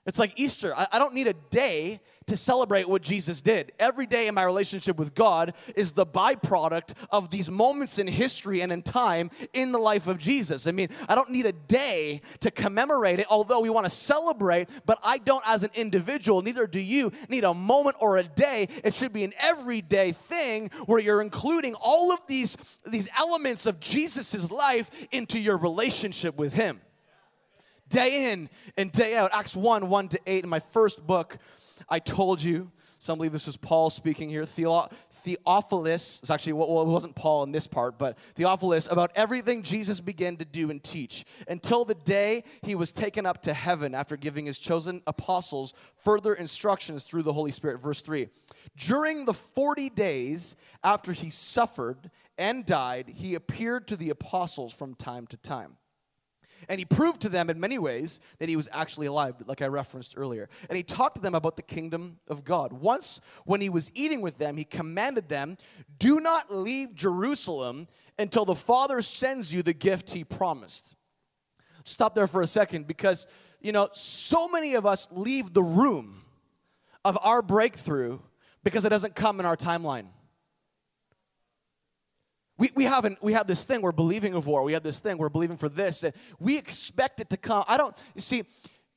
It's 0.07 0.17
like 0.17 0.33
Easter. 0.39 0.73
I, 0.75 0.87
I, 0.93 0.99
don't 0.99 1.13
need 1.13 1.27
a 1.27 1.33
day 1.33 1.99
to 2.27 2.35
celebrate 2.35 2.89
what 2.89 3.01
Jesus 3.01 3.41
did. 3.41 3.71
Every 3.79 4.05
day 4.05 4.27
in 4.27 4.35
my 4.35 4.43
relationship 4.43 4.97
with 4.97 5.13
God 5.13 5.53
is 5.75 5.91
the 5.91 6.05
byproduct 6.05 6.93
of 7.11 7.29
these 7.29 7.51
moments 7.51 7.99
in 7.99 8.07
history 8.07 8.61
and 8.61 8.71
in 8.71 8.81
time 8.81 9.29
in 9.53 9.71
the 9.71 9.77
life 9.77 10.07
of 10.07 10.17
Jesus. 10.17 10.65
I 10.67 10.71
mean, 10.71 10.89
I 11.07 11.15
don't 11.15 11.29
need 11.29 11.45
a 11.45 11.51
day 11.51 12.21
to 12.39 12.49
commemorate 12.49 13.19
it, 13.19 13.27
although 13.29 13.59
we 13.59 13.69
want 13.69 13.85
to 13.85 13.91
celebrate, 13.91 14.69
but 14.85 14.99
I 15.03 15.19
don't, 15.19 15.43
as 15.47 15.63
an 15.63 15.71
individual, 15.75 16.41
neither 16.41 16.65
do 16.67 16.79
you, 16.79 17.11
need 17.29 17.43
a 17.43 17.53
moment 17.53 17.97
or 17.99 18.17
a 18.17 18.23
day. 18.23 18.67
It 18.83 18.93
should 18.93 19.13
be 19.13 19.23
an 19.23 19.33
everyday 19.39 20.11
thing 20.11 20.71
where 20.85 20.99
you're 20.99 21.21
including 21.21 21.75
all 21.75 22.11
of 22.11 22.19
these, 22.27 22.57
these 22.85 23.07
elements 23.17 23.65
of 23.65 23.79
Jesus' 23.79 24.49
life 24.49 24.89
into 25.11 25.39
your 25.39 25.57
relationship 25.57 26.37
with 26.37 26.53
Him 26.53 26.81
day 27.89 28.31
in 28.31 28.49
and 28.77 28.91
day 28.91 29.15
out. 29.15 29.29
Acts 29.33 29.55
1 29.55 29.89
1 29.89 30.07
to 30.09 30.19
8. 30.25 30.43
In 30.43 30.49
my 30.49 30.59
first 30.59 31.05
book, 31.05 31.37
I 31.87 31.99
told 31.99 32.41
you, 32.41 32.71
some 32.99 33.17
believe 33.17 33.33
this 33.33 33.45
was 33.45 33.57
Paul 33.57 33.89
speaking 33.89 34.29
here, 34.29 34.45
Theophilus, 34.45 36.19
it's 36.19 36.29
actually, 36.31 36.53
well, 36.53 36.81
it 36.81 36.87
wasn't 36.87 37.15
Paul 37.15 37.43
in 37.43 37.51
this 37.51 37.67
part, 37.67 37.99
but 37.99 38.17
Theophilus, 38.35 38.87
about 38.89 39.11
everything 39.15 39.63
Jesus 39.63 39.99
began 39.99 40.37
to 40.37 40.45
do 40.45 40.71
and 40.71 40.83
teach 40.83 41.25
until 41.47 41.85
the 41.85 41.95
day 41.95 42.43
he 42.63 42.73
was 42.73 42.91
taken 42.91 43.25
up 43.25 43.41
to 43.43 43.53
heaven 43.53 43.93
after 43.93 44.17
giving 44.17 44.45
his 44.45 44.57
chosen 44.57 45.01
apostles 45.05 45.73
further 45.97 46.33
instructions 46.33 47.03
through 47.03 47.23
the 47.23 47.33
Holy 47.33 47.51
Spirit. 47.51 47.79
Verse 47.79 48.01
3 48.01 48.27
During 48.77 49.25
the 49.25 49.33
40 49.33 49.89
days 49.89 50.55
after 50.83 51.11
he 51.11 51.29
suffered 51.29 52.09
and 52.37 52.65
died, 52.65 53.09
he 53.15 53.35
appeared 53.35 53.87
to 53.87 53.95
the 53.95 54.09
apostles 54.09 54.73
from 54.73 54.95
time 54.95 55.27
to 55.27 55.37
time 55.37 55.77
and 56.69 56.79
he 56.79 56.85
proved 56.85 57.21
to 57.21 57.29
them 57.29 57.49
in 57.49 57.59
many 57.59 57.77
ways 57.77 58.19
that 58.39 58.49
he 58.49 58.55
was 58.55 58.69
actually 58.71 59.07
alive, 59.07 59.35
like 59.45 59.61
I 59.61 59.67
referenced 59.67 60.15
earlier. 60.17 60.49
And 60.69 60.77
he 60.77 60.83
talked 60.83 61.15
to 61.15 61.21
them 61.21 61.35
about 61.35 61.55
the 61.55 61.61
kingdom 61.61 62.19
of 62.27 62.43
God. 62.43 62.73
Once, 62.73 63.21
when 63.45 63.61
he 63.61 63.69
was 63.69 63.91
eating 63.93 64.21
with 64.21 64.37
them, 64.37 64.57
he 64.57 64.63
commanded 64.63 65.29
them, 65.29 65.57
Do 65.97 66.19
not 66.19 66.53
leave 66.53 66.95
Jerusalem 66.95 67.87
until 68.17 68.45
the 68.45 68.55
Father 68.55 69.01
sends 69.01 69.53
you 69.53 69.61
the 69.61 69.73
gift 69.73 70.11
he 70.11 70.23
promised. 70.23 70.95
Stop 71.83 72.15
there 72.15 72.27
for 72.27 72.41
a 72.41 72.47
second 72.47 72.87
because, 72.87 73.27
you 73.61 73.71
know, 73.71 73.89
so 73.93 74.47
many 74.47 74.73
of 74.73 74.85
us 74.85 75.07
leave 75.11 75.53
the 75.53 75.63
room 75.63 76.23
of 77.03 77.17
our 77.21 77.41
breakthrough 77.41 78.19
because 78.63 78.85
it 78.85 78.89
doesn't 78.89 79.15
come 79.15 79.39
in 79.39 79.45
our 79.45 79.55
timeline. 79.55 80.07
We, 82.57 82.71
we 82.75 82.85
haven't 82.85 83.21
we 83.21 83.33
have 83.33 83.47
this 83.47 83.65
thing 83.65 83.81
we're 83.81 83.91
believing 83.91 84.39
for. 84.41 84.49
War. 84.49 84.63
We 84.63 84.73
have 84.73 84.83
this 84.83 84.99
thing 84.99 85.17
we're 85.17 85.29
believing 85.29 85.57
for 85.57 85.69
this, 85.69 86.03
and 86.03 86.13
we 86.39 86.57
expect 86.57 87.19
it 87.19 87.29
to 87.31 87.37
come. 87.37 87.65
I 87.67 87.77
don't 87.77 87.95
you 88.13 88.21
see, 88.21 88.43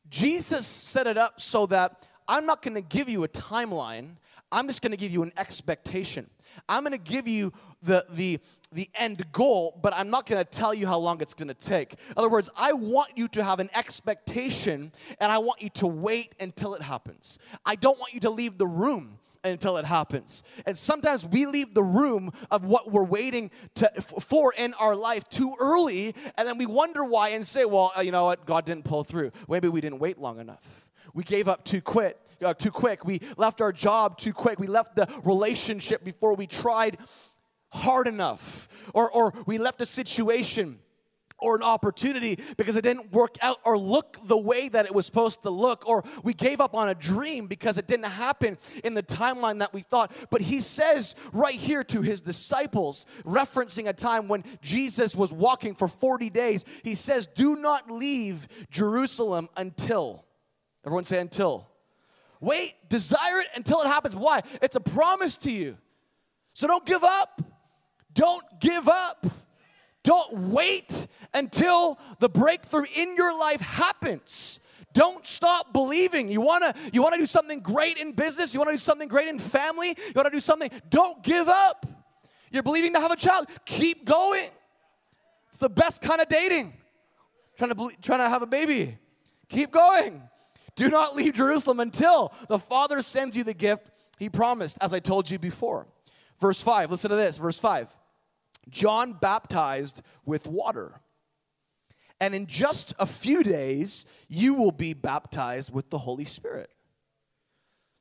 Jesus 0.08 0.66
set 0.66 1.06
it 1.06 1.18
up 1.18 1.40
so 1.40 1.66
that 1.66 2.06
I'm 2.28 2.46
not 2.46 2.62
gonna 2.62 2.80
give 2.82 3.08
you 3.08 3.24
a 3.24 3.28
timeline, 3.28 4.16
I'm 4.52 4.66
just 4.66 4.82
gonna 4.82 4.96
give 4.96 5.12
you 5.12 5.22
an 5.22 5.32
expectation. 5.36 6.30
I'm 6.68 6.82
gonna 6.82 6.98
give 6.98 7.26
you 7.26 7.52
the 7.82 8.04
the 8.10 8.38
the 8.72 8.88
end 8.94 9.24
goal, 9.32 9.78
but 9.82 9.92
I'm 9.94 10.10
not 10.10 10.26
gonna 10.26 10.44
tell 10.44 10.72
you 10.72 10.86
how 10.86 10.98
long 10.98 11.20
it's 11.20 11.34
gonna 11.34 11.54
take. 11.54 11.94
In 11.94 12.14
other 12.16 12.28
words, 12.28 12.50
I 12.56 12.72
want 12.72 13.10
you 13.16 13.28
to 13.28 13.44
have 13.44 13.60
an 13.60 13.70
expectation 13.74 14.92
and 15.20 15.32
I 15.32 15.38
want 15.38 15.62
you 15.62 15.70
to 15.70 15.86
wait 15.86 16.34
until 16.38 16.74
it 16.74 16.82
happens. 16.82 17.38
I 17.66 17.74
don't 17.74 17.98
want 17.98 18.14
you 18.14 18.20
to 18.20 18.30
leave 18.30 18.58
the 18.58 18.66
room 18.66 19.18
until 19.44 19.76
it 19.76 19.84
happens. 19.84 20.42
And 20.66 20.76
sometimes 20.76 21.26
we 21.26 21.46
leave 21.46 21.74
the 21.74 21.82
room 21.82 22.32
of 22.50 22.64
what 22.64 22.90
we're 22.90 23.04
waiting 23.04 23.50
to, 23.76 23.90
for 24.00 24.52
in 24.56 24.74
our 24.74 24.94
life 24.94 25.28
too 25.28 25.54
early, 25.60 26.14
and 26.36 26.46
then 26.48 26.58
we 26.58 26.66
wonder 26.66 27.04
why 27.04 27.30
and 27.30 27.46
say, 27.46 27.64
well, 27.64 27.92
uh, 27.96 28.00
you 28.00 28.10
know 28.10 28.26
what, 28.26 28.46
God 28.46 28.64
didn't 28.64 28.84
pull 28.84 29.04
through. 29.04 29.32
Maybe 29.48 29.68
we 29.68 29.80
didn't 29.80 29.98
wait 29.98 30.18
long 30.18 30.40
enough. 30.40 30.86
We 31.14 31.24
gave 31.24 31.48
up 31.48 31.64
too 31.64 31.80
quick. 31.80 32.16
Uh, 32.40 32.54
too 32.54 32.70
quick. 32.70 33.04
We 33.04 33.20
left 33.36 33.60
our 33.60 33.72
job 33.72 34.16
too 34.16 34.32
quick. 34.32 34.60
We 34.60 34.68
left 34.68 34.94
the 34.94 35.08
relationship 35.24 36.04
before 36.04 36.34
we 36.34 36.46
tried 36.46 36.98
hard 37.70 38.06
enough, 38.06 38.68
or, 38.94 39.10
or 39.10 39.34
we 39.44 39.58
left 39.58 39.80
a 39.80 39.86
situation 39.86 40.78
or 41.38 41.56
an 41.56 41.62
opportunity 41.62 42.38
because 42.56 42.76
it 42.76 42.82
didn't 42.82 43.12
work 43.12 43.36
out 43.42 43.58
or 43.64 43.78
look 43.78 44.18
the 44.24 44.36
way 44.36 44.68
that 44.68 44.86
it 44.86 44.94
was 44.94 45.06
supposed 45.06 45.42
to 45.42 45.50
look, 45.50 45.88
or 45.88 46.04
we 46.22 46.34
gave 46.34 46.60
up 46.60 46.74
on 46.74 46.88
a 46.88 46.94
dream 46.94 47.46
because 47.46 47.78
it 47.78 47.86
didn't 47.86 48.06
happen 48.06 48.58
in 48.84 48.94
the 48.94 49.02
timeline 49.02 49.58
that 49.60 49.72
we 49.72 49.82
thought. 49.82 50.12
But 50.30 50.40
he 50.42 50.60
says 50.60 51.14
right 51.32 51.54
here 51.54 51.84
to 51.84 52.02
his 52.02 52.20
disciples, 52.20 53.06
referencing 53.24 53.88
a 53.88 53.92
time 53.92 54.28
when 54.28 54.44
Jesus 54.60 55.14
was 55.14 55.32
walking 55.32 55.74
for 55.74 55.88
40 55.88 56.30
days, 56.30 56.64
he 56.82 56.94
says, 56.94 57.26
Do 57.26 57.56
not 57.56 57.90
leave 57.90 58.48
Jerusalem 58.70 59.48
until. 59.56 60.24
Everyone 60.84 61.04
say 61.04 61.20
until. 61.20 61.68
Wait, 62.40 62.74
desire 62.88 63.40
it 63.40 63.48
until 63.54 63.82
it 63.82 63.86
happens. 63.86 64.14
Why? 64.14 64.42
It's 64.62 64.76
a 64.76 64.80
promise 64.80 65.36
to 65.38 65.50
you. 65.50 65.76
So 66.52 66.66
don't 66.66 66.86
give 66.86 67.04
up. 67.04 67.42
Don't 68.12 68.44
give 68.60 68.88
up. 68.88 69.26
Don't 70.08 70.54
wait 70.54 71.06
until 71.34 71.98
the 72.18 72.30
breakthrough 72.30 72.86
in 72.96 73.14
your 73.14 73.38
life 73.38 73.60
happens. 73.60 74.58
Don't 74.94 75.26
stop 75.26 75.74
believing. 75.74 76.30
You 76.30 76.40
want 76.40 76.64
to 76.64 76.74
you 76.94 77.02
want 77.02 77.12
to 77.12 77.20
do 77.20 77.26
something 77.26 77.60
great 77.60 77.98
in 77.98 78.12
business, 78.12 78.54
you 78.54 78.58
want 78.58 78.68
to 78.68 78.72
do 78.72 78.78
something 78.78 79.06
great 79.06 79.28
in 79.28 79.38
family, 79.38 79.88
you 79.88 80.12
want 80.16 80.24
to 80.24 80.30
do 80.30 80.40
something, 80.40 80.70
don't 80.88 81.22
give 81.22 81.46
up. 81.46 81.84
You're 82.50 82.62
believing 82.62 82.94
to 82.94 83.00
have 83.00 83.10
a 83.10 83.16
child, 83.16 83.48
keep 83.66 84.06
going. 84.06 84.48
It's 85.50 85.58
the 85.58 85.68
best 85.68 86.00
kind 86.00 86.22
of 86.22 86.28
dating. 86.30 86.72
Trying 87.58 87.74
to 87.74 87.90
trying 88.00 88.20
to 88.20 88.30
have 88.30 88.40
a 88.40 88.46
baby. 88.46 88.96
Keep 89.50 89.72
going. 89.72 90.22
Do 90.74 90.88
not 90.88 91.16
leave 91.16 91.34
Jerusalem 91.34 91.80
until 91.80 92.32
the 92.48 92.58
Father 92.58 93.02
sends 93.02 93.36
you 93.36 93.44
the 93.44 93.52
gift 93.52 93.90
he 94.18 94.30
promised, 94.30 94.78
as 94.80 94.94
I 94.94 95.00
told 95.00 95.30
you 95.30 95.38
before. 95.38 95.86
Verse 96.40 96.62
5, 96.62 96.92
listen 96.92 97.10
to 97.10 97.16
this. 97.16 97.36
Verse 97.36 97.58
5. 97.58 97.94
John 98.68 99.14
baptized 99.14 100.02
with 100.24 100.46
water. 100.46 101.00
And 102.20 102.34
in 102.34 102.46
just 102.46 102.94
a 102.98 103.06
few 103.06 103.42
days, 103.42 104.04
you 104.28 104.54
will 104.54 104.72
be 104.72 104.92
baptized 104.92 105.72
with 105.72 105.90
the 105.90 105.98
Holy 105.98 106.24
Spirit. 106.24 106.70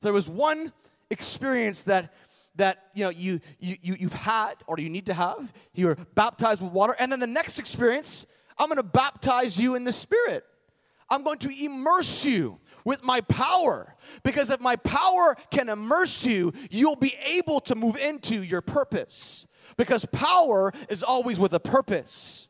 There 0.01 0.13
was 0.13 0.27
one 0.27 0.73
experience 1.09 1.83
that 1.83 2.13
that 2.55 2.87
you 2.95 3.03
know 3.03 3.11
you, 3.11 3.39
you, 3.59 3.75
you 3.83 3.95
you've 3.99 4.13
had 4.13 4.55
or 4.65 4.79
you 4.79 4.89
need 4.89 5.05
to 5.05 5.13
have. 5.13 5.53
You 5.73 5.87
were 5.87 5.95
baptized 6.15 6.61
with 6.61 6.71
water, 6.71 6.95
and 6.99 7.11
then 7.11 7.19
the 7.19 7.27
next 7.27 7.59
experience, 7.59 8.25
I'm 8.57 8.67
going 8.67 8.77
to 8.77 8.83
baptize 8.83 9.59
you 9.59 9.75
in 9.75 9.83
the 9.83 9.91
Spirit. 9.91 10.43
I'm 11.09 11.23
going 11.23 11.37
to 11.39 11.65
immerse 11.65 12.25
you 12.25 12.59
with 12.83 13.03
my 13.03 13.21
power. 13.21 13.95
Because 14.23 14.49
if 14.49 14.59
my 14.59 14.75
power 14.77 15.35
can 15.51 15.69
immerse 15.69 16.25
you, 16.25 16.51
you'll 16.69 16.95
be 16.95 17.13
able 17.37 17.59
to 17.61 17.75
move 17.75 17.95
into 17.95 18.43
your 18.43 18.61
purpose 18.61 19.47
because 19.77 20.05
power 20.05 20.71
is 20.89 21.03
always 21.03 21.39
with 21.39 21.53
a 21.53 21.59
purpose. 21.59 22.46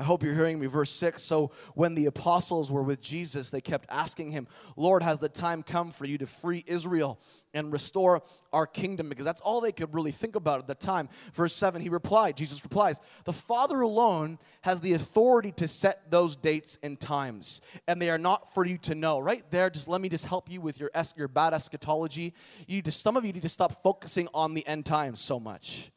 I 0.00 0.02
hope 0.02 0.22
you're 0.22 0.34
hearing 0.34 0.58
me. 0.58 0.66
Verse 0.66 0.90
6 0.92 1.22
So 1.22 1.50
when 1.74 1.94
the 1.94 2.06
apostles 2.06 2.72
were 2.72 2.82
with 2.82 3.02
Jesus, 3.02 3.50
they 3.50 3.60
kept 3.60 3.86
asking 3.90 4.30
him, 4.30 4.48
Lord, 4.74 5.02
has 5.02 5.18
the 5.18 5.28
time 5.28 5.62
come 5.62 5.90
for 5.90 6.06
you 6.06 6.16
to 6.16 6.26
free 6.26 6.64
Israel 6.66 7.20
and 7.52 7.70
restore 7.70 8.22
our 8.50 8.66
kingdom? 8.66 9.10
Because 9.10 9.26
that's 9.26 9.42
all 9.42 9.60
they 9.60 9.72
could 9.72 9.94
really 9.94 10.10
think 10.10 10.36
about 10.36 10.58
at 10.58 10.66
the 10.66 10.74
time. 10.74 11.10
Verse 11.34 11.52
7, 11.52 11.82
he 11.82 11.90
replied, 11.90 12.38
Jesus 12.38 12.64
replies, 12.64 13.02
The 13.26 13.34
Father 13.34 13.82
alone 13.82 14.38
has 14.62 14.80
the 14.80 14.94
authority 14.94 15.52
to 15.52 15.68
set 15.68 16.10
those 16.10 16.34
dates 16.34 16.78
and 16.82 16.98
times, 16.98 17.60
and 17.86 18.00
they 18.00 18.08
are 18.08 18.16
not 18.16 18.54
for 18.54 18.64
you 18.64 18.78
to 18.78 18.94
know. 18.94 19.18
Right 19.18 19.44
there, 19.50 19.68
just 19.68 19.86
let 19.86 20.00
me 20.00 20.08
just 20.08 20.24
help 20.24 20.50
you 20.50 20.62
with 20.62 20.80
your, 20.80 20.90
es- 20.94 21.14
your 21.14 21.28
bad 21.28 21.52
eschatology. 21.52 22.32
You 22.66 22.80
just, 22.80 23.02
some 23.02 23.18
of 23.18 23.26
you 23.26 23.34
need 23.34 23.42
to 23.42 23.50
stop 23.50 23.82
focusing 23.82 24.28
on 24.32 24.54
the 24.54 24.66
end 24.66 24.86
times 24.86 25.20
so 25.20 25.38
much 25.38 25.90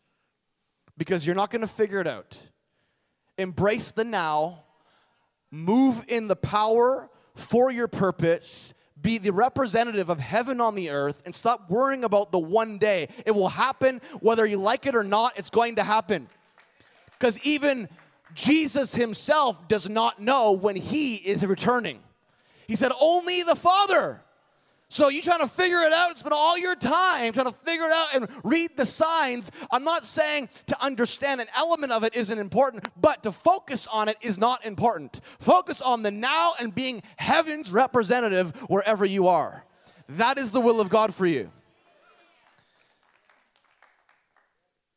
because 0.98 1.26
you're 1.26 1.38
not 1.38 1.52
going 1.52 1.62
to 1.62 1.68
figure 1.68 2.02
it 2.02 2.08
out 2.08 2.44
embrace 3.44 3.92
the 3.92 4.04
now, 4.04 4.64
move 5.52 6.04
in 6.08 6.28
the 6.28 6.36
power 6.36 7.08
for 7.36 7.70
your 7.70 7.88
purpose, 7.88 8.74
be 9.00 9.20
the 9.20 9.32
representative 9.32 10.10
of 10.10 10.20
heaven 10.20 10.60
on 10.60 10.74
the 10.74 10.90
earth, 10.90 11.22
and 11.26 11.36
stop 11.36 11.70
worrying 11.70 12.04
about 12.04 12.32
the 12.32 12.40
one 12.40 12.80
day. 12.80 13.08
It 13.26 13.32
will 13.32 13.50
happen 13.50 14.02
whether 14.20 14.48
you 14.48 14.58
like 14.58 14.88
it 14.88 14.96
or 14.96 15.04
not, 15.04 15.38
it's 15.38 15.52
going 15.52 15.76
to 15.76 15.84
happen. 15.84 16.28
Because 17.12 17.40
even 17.42 17.88
Jesus 18.34 18.96
himself 18.96 19.68
does 19.68 19.88
not 19.88 20.20
know 20.20 20.54
when 20.54 20.76
he 20.76 21.16
is 21.16 21.46
returning. 21.46 22.00
He 22.68 22.76
said, 22.76 22.92
Only 23.00 23.44
the 23.44 23.56
Father 23.56 24.23
so 24.94 25.10
you 25.10 25.22
trying 25.24 25.40
to 25.40 25.48
figure 25.48 25.82
it 25.82 25.92
out, 25.92 26.10
and 26.10 26.18
spend 26.18 26.34
all 26.34 26.58
your 26.58 26.76
time 26.76 27.34
trying 27.34 27.48
to 27.48 27.58
figure 27.64 27.86
it 27.86 27.92
out 27.92 28.14
and 28.14 28.28
read 28.44 28.78
the 28.78 28.86
signs. 28.86 29.50
I'm 29.72 29.84
not 29.84 30.06
saying 30.06 30.50
to 30.68 30.84
understand 30.84 31.42
an 31.42 31.48
element 31.58 31.92
of 31.92 32.04
it 32.04 32.16
isn't 32.16 32.38
important, 32.38 32.88
but 33.00 33.24
to 33.24 33.32
focus 33.32 33.88
on 33.88 34.08
it 34.08 34.18
is 34.22 34.38
not 34.38 34.66
important. 34.66 35.20
Focus 35.40 35.82
on 35.82 36.04
the 36.04 36.12
now 36.12 36.54
and 36.60 36.76
being 36.76 37.02
heaven's 37.18 37.72
representative 37.72 38.56
wherever 38.70 39.04
you 39.04 39.28
are. 39.28 39.66
That 40.10 40.38
is 40.38 40.52
the 40.52 40.62
will 40.62 40.80
of 40.80 40.90
God 40.90 41.14
for 41.16 41.26
you. 41.26 41.50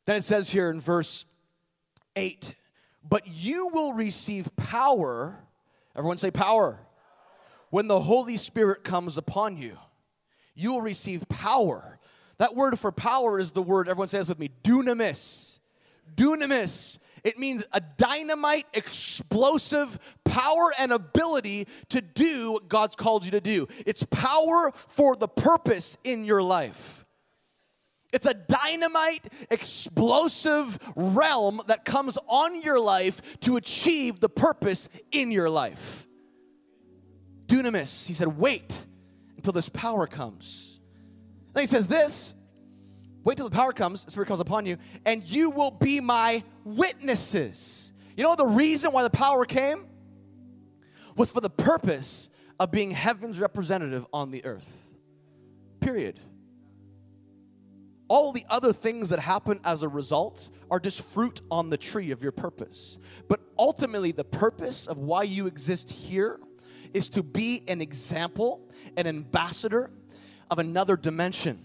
Then 0.04 0.16
it 0.16 0.22
says 0.22 0.50
here 0.50 0.70
in 0.70 0.78
verse 0.78 1.24
8, 2.14 2.54
but 3.08 3.26
you 3.26 3.68
will 3.68 3.94
receive 3.94 4.54
power. 4.56 5.38
Everyone 5.96 6.18
say 6.18 6.30
power 6.30 6.80
when 7.70 7.88
the 7.88 8.00
Holy 8.00 8.36
Spirit 8.36 8.84
comes 8.84 9.18
upon 9.18 9.56
you, 9.56 9.76
you 10.56 10.72
will 10.72 10.80
receive 10.80 11.28
power. 11.28 11.98
That 12.38 12.56
word 12.56 12.78
for 12.78 12.90
power 12.90 13.38
is 13.38 13.52
the 13.52 13.62
word, 13.62 13.88
everyone 13.88 14.08
says 14.08 14.28
with 14.28 14.38
me, 14.38 14.50
dunamis. 14.64 15.58
Dunamis. 16.14 16.98
It 17.22 17.38
means 17.38 17.64
a 17.72 17.80
dynamite, 17.80 18.66
explosive 18.72 19.98
power 20.24 20.72
and 20.78 20.92
ability 20.92 21.66
to 21.90 22.00
do 22.00 22.52
what 22.52 22.68
God's 22.68 22.96
called 22.96 23.24
you 23.24 23.32
to 23.32 23.40
do. 23.40 23.66
It's 23.84 24.04
power 24.04 24.72
for 24.74 25.16
the 25.16 25.28
purpose 25.28 25.96
in 26.04 26.24
your 26.24 26.42
life. 26.42 27.04
It's 28.12 28.26
a 28.26 28.34
dynamite, 28.34 29.26
explosive 29.50 30.78
realm 30.94 31.60
that 31.66 31.84
comes 31.84 32.16
on 32.28 32.62
your 32.62 32.80
life 32.80 33.40
to 33.40 33.56
achieve 33.56 34.20
the 34.20 34.28
purpose 34.28 34.88
in 35.10 35.32
your 35.32 35.50
life. 35.50 36.06
Dunamis, 37.46 38.06
he 38.06 38.14
said, 38.14 38.38
wait 38.38 38.86
until 39.46 39.60
this 39.60 39.68
power 39.68 40.08
comes. 40.08 40.80
Then 41.54 41.62
he 41.62 41.68
says 41.68 41.86
this 41.86 42.34
wait 43.22 43.36
till 43.36 43.48
the 43.48 43.54
power 43.54 43.72
comes, 43.72 44.04
the 44.04 44.10
Spirit 44.10 44.26
comes 44.26 44.40
upon 44.40 44.66
you, 44.66 44.76
and 45.04 45.22
you 45.24 45.50
will 45.50 45.70
be 45.70 46.00
my 46.00 46.42
witnesses. 46.64 47.92
You 48.16 48.24
know 48.24 48.34
the 48.34 48.46
reason 48.46 48.90
why 48.90 49.04
the 49.04 49.10
power 49.10 49.44
came? 49.44 49.86
Was 51.16 51.30
for 51.30 51.40
the 51.40 51.50
purpose 51.50 52.30
of 52.58 52.72
being 52.72 52.90
heaven's 52.90 53.38
representative 53.38 54.04
on 54.12 54.32
the 54.32 54.44
earth. 54.44 54.96
Period. 55.80 56.18
All 58.08 58.32
the 58.32 58.44
other 58.48 58.72
things 58.72 59.10
that 59.10 59.18
happen 59.18 59.60
as 59.64 59.82
a 59.82 59.88
result 59.88 60.50
are 60.70 60.80
just 60.80 61.02
fruit 61.02 61.40
on 61.50 61.70
the 61.70 61.76
tree 61.76 62.10
of 62.10 62.22
your 62.22 62.32
purpose. 62.32 62.98
But 63.28 63.40
ultimately, 63.58 64.12
the 64.12 64.24
purpose 64.24 64.86
of 64.86 64.98
why 64.98 65.22
you 65.22 65.46
exist 65.46 65.90
here 65.90 66.38
is 66.96 67.10
to 67.10 67.22
be 67.22 67.62
an 67.68 67.82
example, 67.82 68.66
an 68.96 69.06
ambassador 69.06 69.90
of 70.50 70.58
another 70.58 70.96
dimension, 70.96 71.62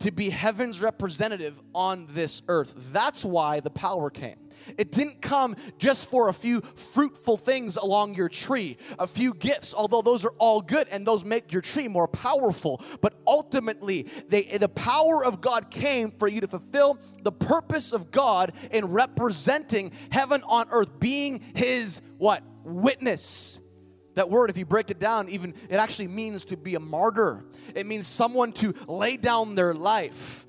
to 0.00 0.10
be 0.10 0.28
heaven's 0.28 0.82
representative 0.82 1.58
on 1.74 2.06
this 2.10 2.42
earth. 2.48 2.74
That's 2.92 3.24
why 3.24 3.60
the 3.60 3.70
power 3.70 4.10
came. 4.10 4.36
It 4.76 4.92
didn't 4.92 5.22
come 5.22 5.56
just 5.78 6.10
for 6.10 6.28
a 6.28 6.34
few 6.34 6.60
fruitful 6.60 7.38
things 7.38 7.76
along 7.76 8.14
your 8.14 8.28
tree, 8.28 8.76
a 8.98 9.06
few 9.06 9.32
gifts, 9.32 9.72
although 9.72 10.02
those 10.02 10.22
are 10.26 10.34
all 10.36 10.60
good 10.60 10.86
and 10.90 11.06
those 11.06 11.24
make 11.24 11.50
your 11.50 11.62
tree 11.62 11.88
more 11.88 12.06
powerful. 12.06 12.82
But 13.00 13.14
ultimately, 13.26 14.02
they, 14.28 14.42
the 14.42 14.68
power 14.68 15.24
of 15.24 15.40
God 15.40 15.70
came 15.70 16.10
for 16.10 16.28
you 16.28 16.42
to 16.42 16.48
fulfill 16.48 16.98
the 17.22 17.32
purpose 17.32 17.92
of 17.94 18.10
God 18.10 18.52
in 18.70 18.86
representing 18.86 19.92
heaven 20.10 20.42
on 20.46 20.66
earth, 20.70 21.00
being 21.00 21.40
His 21.54 22.02
what? 22.18 22.42
Witness. 22.64 23.60
That 24.14 24.30
word, 24.30 24.50
if 24.50 24.56
you 24.56 24.64
break 24.64 24.90
it 24.90 24.98
down, 24.98 25.28
even 25.28 25.54
it 25.68 25.76
actually 25.76 26.08
means 26.08 26.44
to 26.46 26.56
be 26.56 26.74
a 26.74 26.80
martyr. 26.80 27.44
It 27.74 27.86
means 27.86 28.06
someone 28.06 28.52
to 28.54 28.74
lay 28.86 29.16
down 29.16 29.54
their 29.54 29.74
life, 29.74 30.46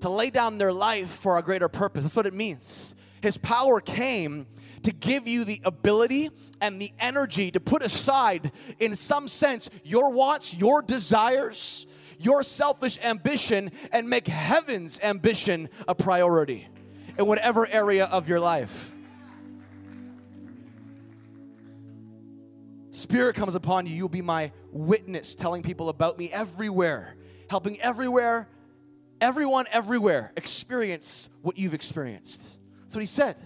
to 0.00 0.08
lay 0.08 0.30
down 0.30 0.58
their 0.58 0.72
life 0.72 1.10
for 1.10 1.38
a 1.38 1.42
greater 1.42 1.68
purpose. 1.68 2.04
That's 2.04 2.16
what 2.16 2.26
it 2.26 2.34
means. 2.34 2.94
His 3.20 3.36
power 3.36 3.80
came 3.80 4.46
to 4.84 4.92
give 4.92 5.26
you 5.26 5.44
the 5.44 5.60
ability 5.64 6.30
and 6.60 6.80
the 6.80 6.92
energy 6.98 7.50
to 7.50 7.60
put 7.60 7.82
aside, 7.82 8.52
in 8.78 8.94
some 8.94 9.28
sense, 9.28 9.68
your 9.84 10.10
wants, 10.10 10.54
your 10.54 10.82
desires, 10.82 11.86
your 12.18 12.42
selfish 12.42 12.98
ambition, 13.02 13.70
and 13.92 14.08
make 14.08 14.28
heaven's 14.28 15.00
ambition 15.00 15.68
a 15.86 15.94
priority 15.94 16.68
in 17.18 17.26
whatever 17.26 17.66
area 17.66 18.06
of 18.06 18.28
your 18.28 18.40
life. 18.40 18.94
Spirit 22.98 23.36
comes 23.36 23.54
upon 23.54 23.86
you, 23.86 23.94
you'll 23.94 24.08
be 24.08 24.22
my 24.22 24.50
witness, 24.72 25.36
telling 25.36 25.62
people 25.62 25.88
about 25.88 26.18
me 26.18 26.32
everywhere, 26.32 27.14
helping 27.48 27.80
everywhere, 27.80 28.48
everyone 29.20 29.66
everywhere 29.70 30.32
experience 30.36 31.28
what 31.42 31.56
you've 31.56 31.74
experienced. 31.74 32.58
That's 32.82 32.96
what 32.96 33.00
he 33.00 33.06
said. 33.06 33.36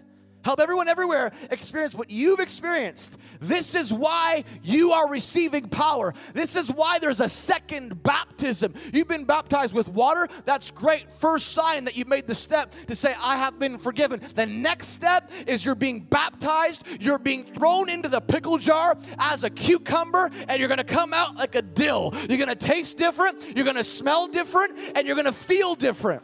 Help 0.44 0.60
everyone 0.60 0.88
everywhere 0.88 1.32
experience 1.50 1.94
what 1.94 2.10
you've 2.10 2.40
experienced. 2.40 3.18
This 3.40 3.74
is 3.74 3.92
why 3.92 4.44
you 4.62 4.92
are 4.92 5.08
receiving 5.08 5.68
power. 5.68 6.12
This 6.34 6.56
is 6.56 6.70
why 6.70 6.98
there's 6.98 7.20
a 7.20 7.28
second 7.28 8.02
baptism. 8.02 8.74
You've 8.92 9.08
been 9.08 9.24
baptized 9.24 9.72
with 9.72 9.88
water. 9.88 10.26
That's 10.44 10.70
great. 10.70 11.10
First 11.12 11.52
sign 11.52 11.84
that 11.84 11.96
you 11.96 12.04
made 12.06 12.26
the 12.26 12.34
step 12.34 12.74
to 12.88 12.96
say, 12.96 13.14
I 13.22 13.36
have 13.36 13.58
been 13.58 13.78
forgiven. 13.78 14.20
The 14.34 14.46
next 14.46 14.88
step 14.88 15.30
is 15.46 15.64
you're 15.64 15.74
being 15.74 16.00
baptized. 16.00 16.84
You're 17.00 17.18
being 17.18 17.44
thrown 17.44 17.88
into 17.88 18.08
the 18.08 18.20
pickle 18.20 18.58
jar 18.58 18.96
as 19.18 19.44
a 19.44 19.50
cucumber, 19.50 20.30
and 20.48 20.58
you're 20.58 20.68
going 20.68 20.78
to 20.78 20.84
come 20.84 21.14
out 21.14 21.36
like 21.36 21.54
a 21.54 21.62
dill. 21.62 22.12
You're 22.28 22.38
going 22.38 22.48
to 22.48 22.56
taste 22.56 22.98
different. 22.98 23.56
You're 23.56 23.64
going 23.64 23.76
to 23.76 23.84
smell 23.84 24.26
different, 24.26 24.78
and 24.96 25.06
you're 25.06 25.16
going 25.16 25.26
to 25.26 25.32
feel 25.32 25.74
different. 25.74 26.22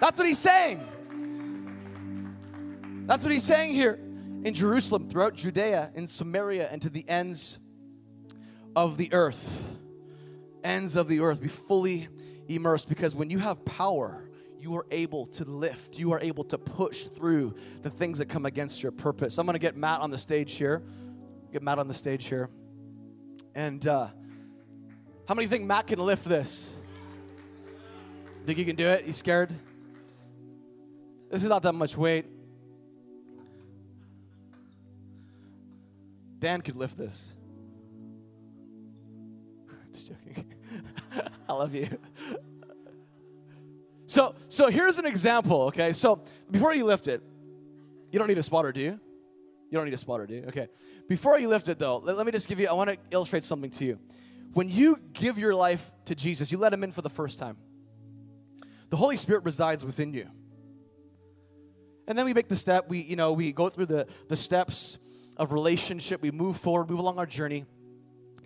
That's 0.00 0.18
what 0.18 0.26
he's 0.26 0.38
saying. 0.38 0.80
That's 3.10 3.24
what 3.24 3.32
he's 3.32 3.42
saying 3.42 3.72
here 3.72 3.98
in 4.44 4.54
Jerusalem, 4.54 5.10
throughout 5.10 5.34
Judea, 5.34 5.90
in 5.96 6.06
Samaria, 6.06 6.68
and 6.70 6.80
to 6.82 6.88
the 6.88 7.04
ends 7.08 7.58
of 8.76 8.98
the 8.98 9.12
earth. 9.12 9.76
Ends 10.62 10.94
of 10.94 11.08
the 11.08 11.18
earth. 11.18 11.40
Be 11.40 11.48
fully 11.48 12.06
immersed 12.46 12.88
because 12.88 13.16
when 13.16 13.28
you 13.28 13.40
have 13.40 13.64
power, 13.64 14.30
you 14.60 14.76
are 14.76 14.86
able 14.92 15.26
to 15.26 15.44
lift, 15.44 15.98
you 15.98 16.12
are 16.12 16.20
able 16.20 16.44
to 16.44 16.56
push 16.56 17.06
through 17.06 17.56
the 17.82 17.90
things 17.90 18.18
that 18.18 18.26
come 18.26 18.46
against 18.46 18.80
your 18.80 18.92
purpose. 18.92 19.38
I'm 19.38 19.44
going 19.44 19.54
to 19.54 19.58
get 19.58 19.76
Matt 19.76 20.02
on 20.02 20.12
the 20.12 20.18
stage 20.18 20.54
here. 20.54 20.80
Get 21.52 21.64
Matt 21.64 21.80
on 21.80 21.88
the 21.88 21.94
stage 21.94 22.26
here. 22.26 22.48
And 23.56 23.84
uh, 23.88 24.06
how 25.26 25.34
many 25.34 25.48
think 25.48 25.64
Matt 25.64 25.88
can 25.88 25.98
lift 25.98 26.26
this? 26.26 26.78
Think 28.46 28.56
you 28.56 28.64
can 28.64 28.76
do 28.76 28.86
it? 28.86 29.04
You 29.04 29.12
scared? 29.12 29.50
This 31.28 31.42
is 31.42 31.48
not 31.48 31.64
that 31.64 31.72
much 31.72 31.96
weight. 31.96 32.26
Dan 36.40 36.62
could 36.62 36.74
lift 36.74 36.98
this. 36.98 37.34
Just 39.92 40.08
joking. 40.08 40.52
I 41.48 41.52
love 41.52 41.74
you. 41.74 41.88
So, 44.06 44.34
so 44.48 44.68
here's 44.68 44.98
an 44.98 45.06
example, 45.06 45.62
okay? 45.64 45.92
So 45.92 46.24
before 46.50 46.74
you 46.74 46.84
lift 46.84 47.06
it, 47.06 47.22
you 48.10 48.18
don't 48.18 48.26
need 48.26 48.38
a 48.38 48.42
spotter, 48.42 48.72
do 48.72 48.80
you? 48.80 48.98
You 49.70 49.78
don't 49.78 49.84
need 49.84 49.94
a 49.94 49.98
spotter, 49.98 50.26
do 50.26 50.34
you? 50.34 50.44
Okay. 50.48 50.66
Before 51.08 51.38
you 51.38 51.48
lift 51.48 51.68
it, 51.68 51.78
though, 51.78 51.98
let, 51.98 52.16
let 52.16 52.26
me 52.26 52.32
just 52.32 52.48
give 52.48 52.58
you, 52.58 52.66
I 52.66 52.72
want 52.72 52.90
to 52.90 52.98
illustrate 53.10 53.44
something 53.44 53.70
to 53.70 53.84
you. 53.84 53.98
When 54.52 54.68
you 54.68 54.98
give 55.12 55.38
your 55.38 55.54
life 55.54 55.92
to 56.06 56.16
Jesus, 56.16 56.50
you 56.50 56.58
let 56.58 56.72
him 56.72 56.82
in 56.82 56.90
for 56.90 57.02
the 57.02 57.10
first 57.10 57.38
time. 57.38 57.56
The 58.88 58.96
Holy 58.96 59.16
Spirit 59.16 59.44
resides 59.44 59.84
within 59.84 60.12
you. 60.12 60.28
And 62.08 62.18
then 62.18 62.24
we 62.24 62.34
make 62.34 62.48
the 62.48 62.56
step, 62.56 62.88
we, 62.88 62.98
you 62.98 63.14
know, 63.14 63.32
we 63.32 63.52
go 63.52 63.68
through 63.68 63.86
the, 63.86 64.08
the 64.28 64.36
steps 64.36 64.98
of 65.40 65.52
relationship. 65.52 66.20
We 66.20 66.30
move 66.30 66.58
forward, 66.58 66.90
move 66.90 67.00
along 67.00 67.18
our 67.18 67.26
journey. 67.26 67.64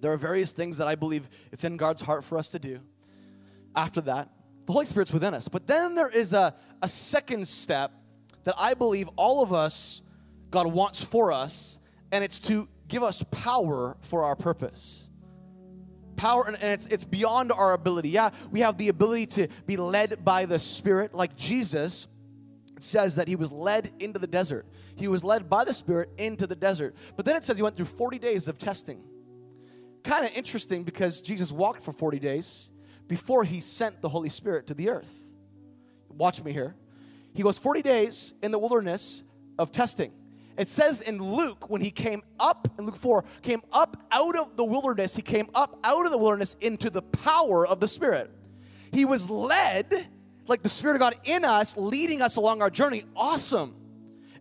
There 0.00 0.12
are 0.12 0.16
various 0.16 0.52
things 0.52 0.78
that 0.78 0.86
I 0.86 0.94
believe 0.94 1.28
it's 1.50 1.64
in 1.64 1.76
God's 1.76 2.00
heart 2.00 2.24
for 2.24 2.38
us 2.38 2.50
to 2.50 2.58
do. 2.58 2.80
After 3.74 4.00
that, 4.02 4.30
the 4.66 4.72
Holy 4.72 4.86
Spirit's 4.86 5.12
within 5.12 5.34
us. 5.34 5.48
But 5.48 5.66
then 5.66 5.96
there 5.96 6.08
is 6.08 6.32
a, 6.32 6.54
a 6.80 6.88
second 6.88 7.48
step 7.48 7.90
that 8.44 8.54
I 8.56 8.74
believe 8.74 9.10
all 9.16 9.42
of 9.42 9.52
us, 9.52 10.02
God 10.50 10.68
wants 10.68 11.02
for 11.02 11.32
us, 11.32 11.80
and 12.12 12.22
it's 12.22 12.38
to 12.40 12.68
give 12.86 13.02
us 13.02 13.24
power 13.30 13.96
for 14.00 14.22
our 14.22 14.36
purpose. 14.36 15.08
Power, 16.16 16.46
and, 16.46 16.56
it's, 16.62 16.86
it's 16.86 17.04
beyond 17.04 17.50
our 17.50 17.72
ability. 17.72 18.10
Yeah, 18.10 18.30
we 18.52 18.60
have 18.60 18.78
the 18.78 18.88
ability 18.88 19.26
to 19.26 19.48
be 19.66 19.76
led 19.76 20.24
by 20.24 20.46
the 20.46 20.60
Spirit, 20.60 21.12
like 21.12 21.34
Jesus 21.34 22.06
says 22.78 23.14
that 23.16 23.28
he 23.28 23.36
was 23.36 23.52
led 23.52 23.92
into 24.00 24.18
the 24.18 24.26
desert. 24.26 24.66
He 24.96 25.08
was 25.08 25.24
led 25.24 25.48
by 25.48 25.64
the 25.64 25.74
Spirit 25.74 26.10
into 26.18 26.46
the 26.46 26.56
desert. 26.56 26.94
But 27.16 27.24
then 27.24 27.36
it 27.36 27.44
says 27.44 27.56
he 27.56 27.62
went 27.62 27.76
through 27.76 27.86
40 27.86 28.18
days 28.18 28.48
of 28.48 28.58
testing. 28.58 29.02
Kind 30.02 30.24
of 30.24 30.32
interesting 30.32 30.84
because 30.84 31.20
Jesus 31.20 31.50
walked 31.50 31.82
for 31.82 31.92
40 31.92 32.18
days 32.18 32.70
before 33.08 33.44
he 33.44 33.60
sent 33.60 34.02
the 34.02 34.08
Holy 34.08 34.28
Spirit 34.28 34.66
to 34.68 34.74
the 34.74 34.90
earth. 34.90 35.12
Watch 36.08 36.42
me 36.42 36.52
here. 36.52 36.74
He 37.32 37.42
goes 37.42 37.58
40 37.58 37.82
days 37.82 38.34
in 38.42 38.50
the 38.50 38.58
wilderness 38.58 39.22
of 39.58 39.72
testing. 39.72 40.12
It 40.56 40.68
says 40.68 41.00
in 41.00 41.18
Luke, 41.18 41.68
when 41.68 41.80
he 41.80 41.90
came 41.90 42.22
up, 42.38 42.68
in 42.78 42.86
Luke 42.86 42.96
4, 42.96 43.24
came 43.42 43.62
up 43.72 43.96
out 44.12 44.36
of 44.36 44.56
the 44.56 44.64
wilderness, 44.64 45.16
he 45.16 45.22
came 45.22 45.48
up 45.54 45.78
out 45.82 46.06
of 46.06 46.12
the 46.12 46.18
wilderness 46.18 46.54
into 46.60 46.90
the 46.90 47.02
power 47.02 47.66
of 47.66 47.80
the 47.80 47.88
Spirit. 47.88 48.30
He 48.92 49.04
was 49.04 49.28
led 49.28 50.06
like 50.46 50.62
the 50.62 50.68
Spirit 50.68 50.94
of 50.94 51.00
God 51.00 51.16
in 51.24 51.44
us, 51.44 51.76
leading 51.76 52.22
us 52.22 52.36
along 52.36 52.62
our 52.62 52.70
journey, 52.70 53.04
awesome. 53.16 53.74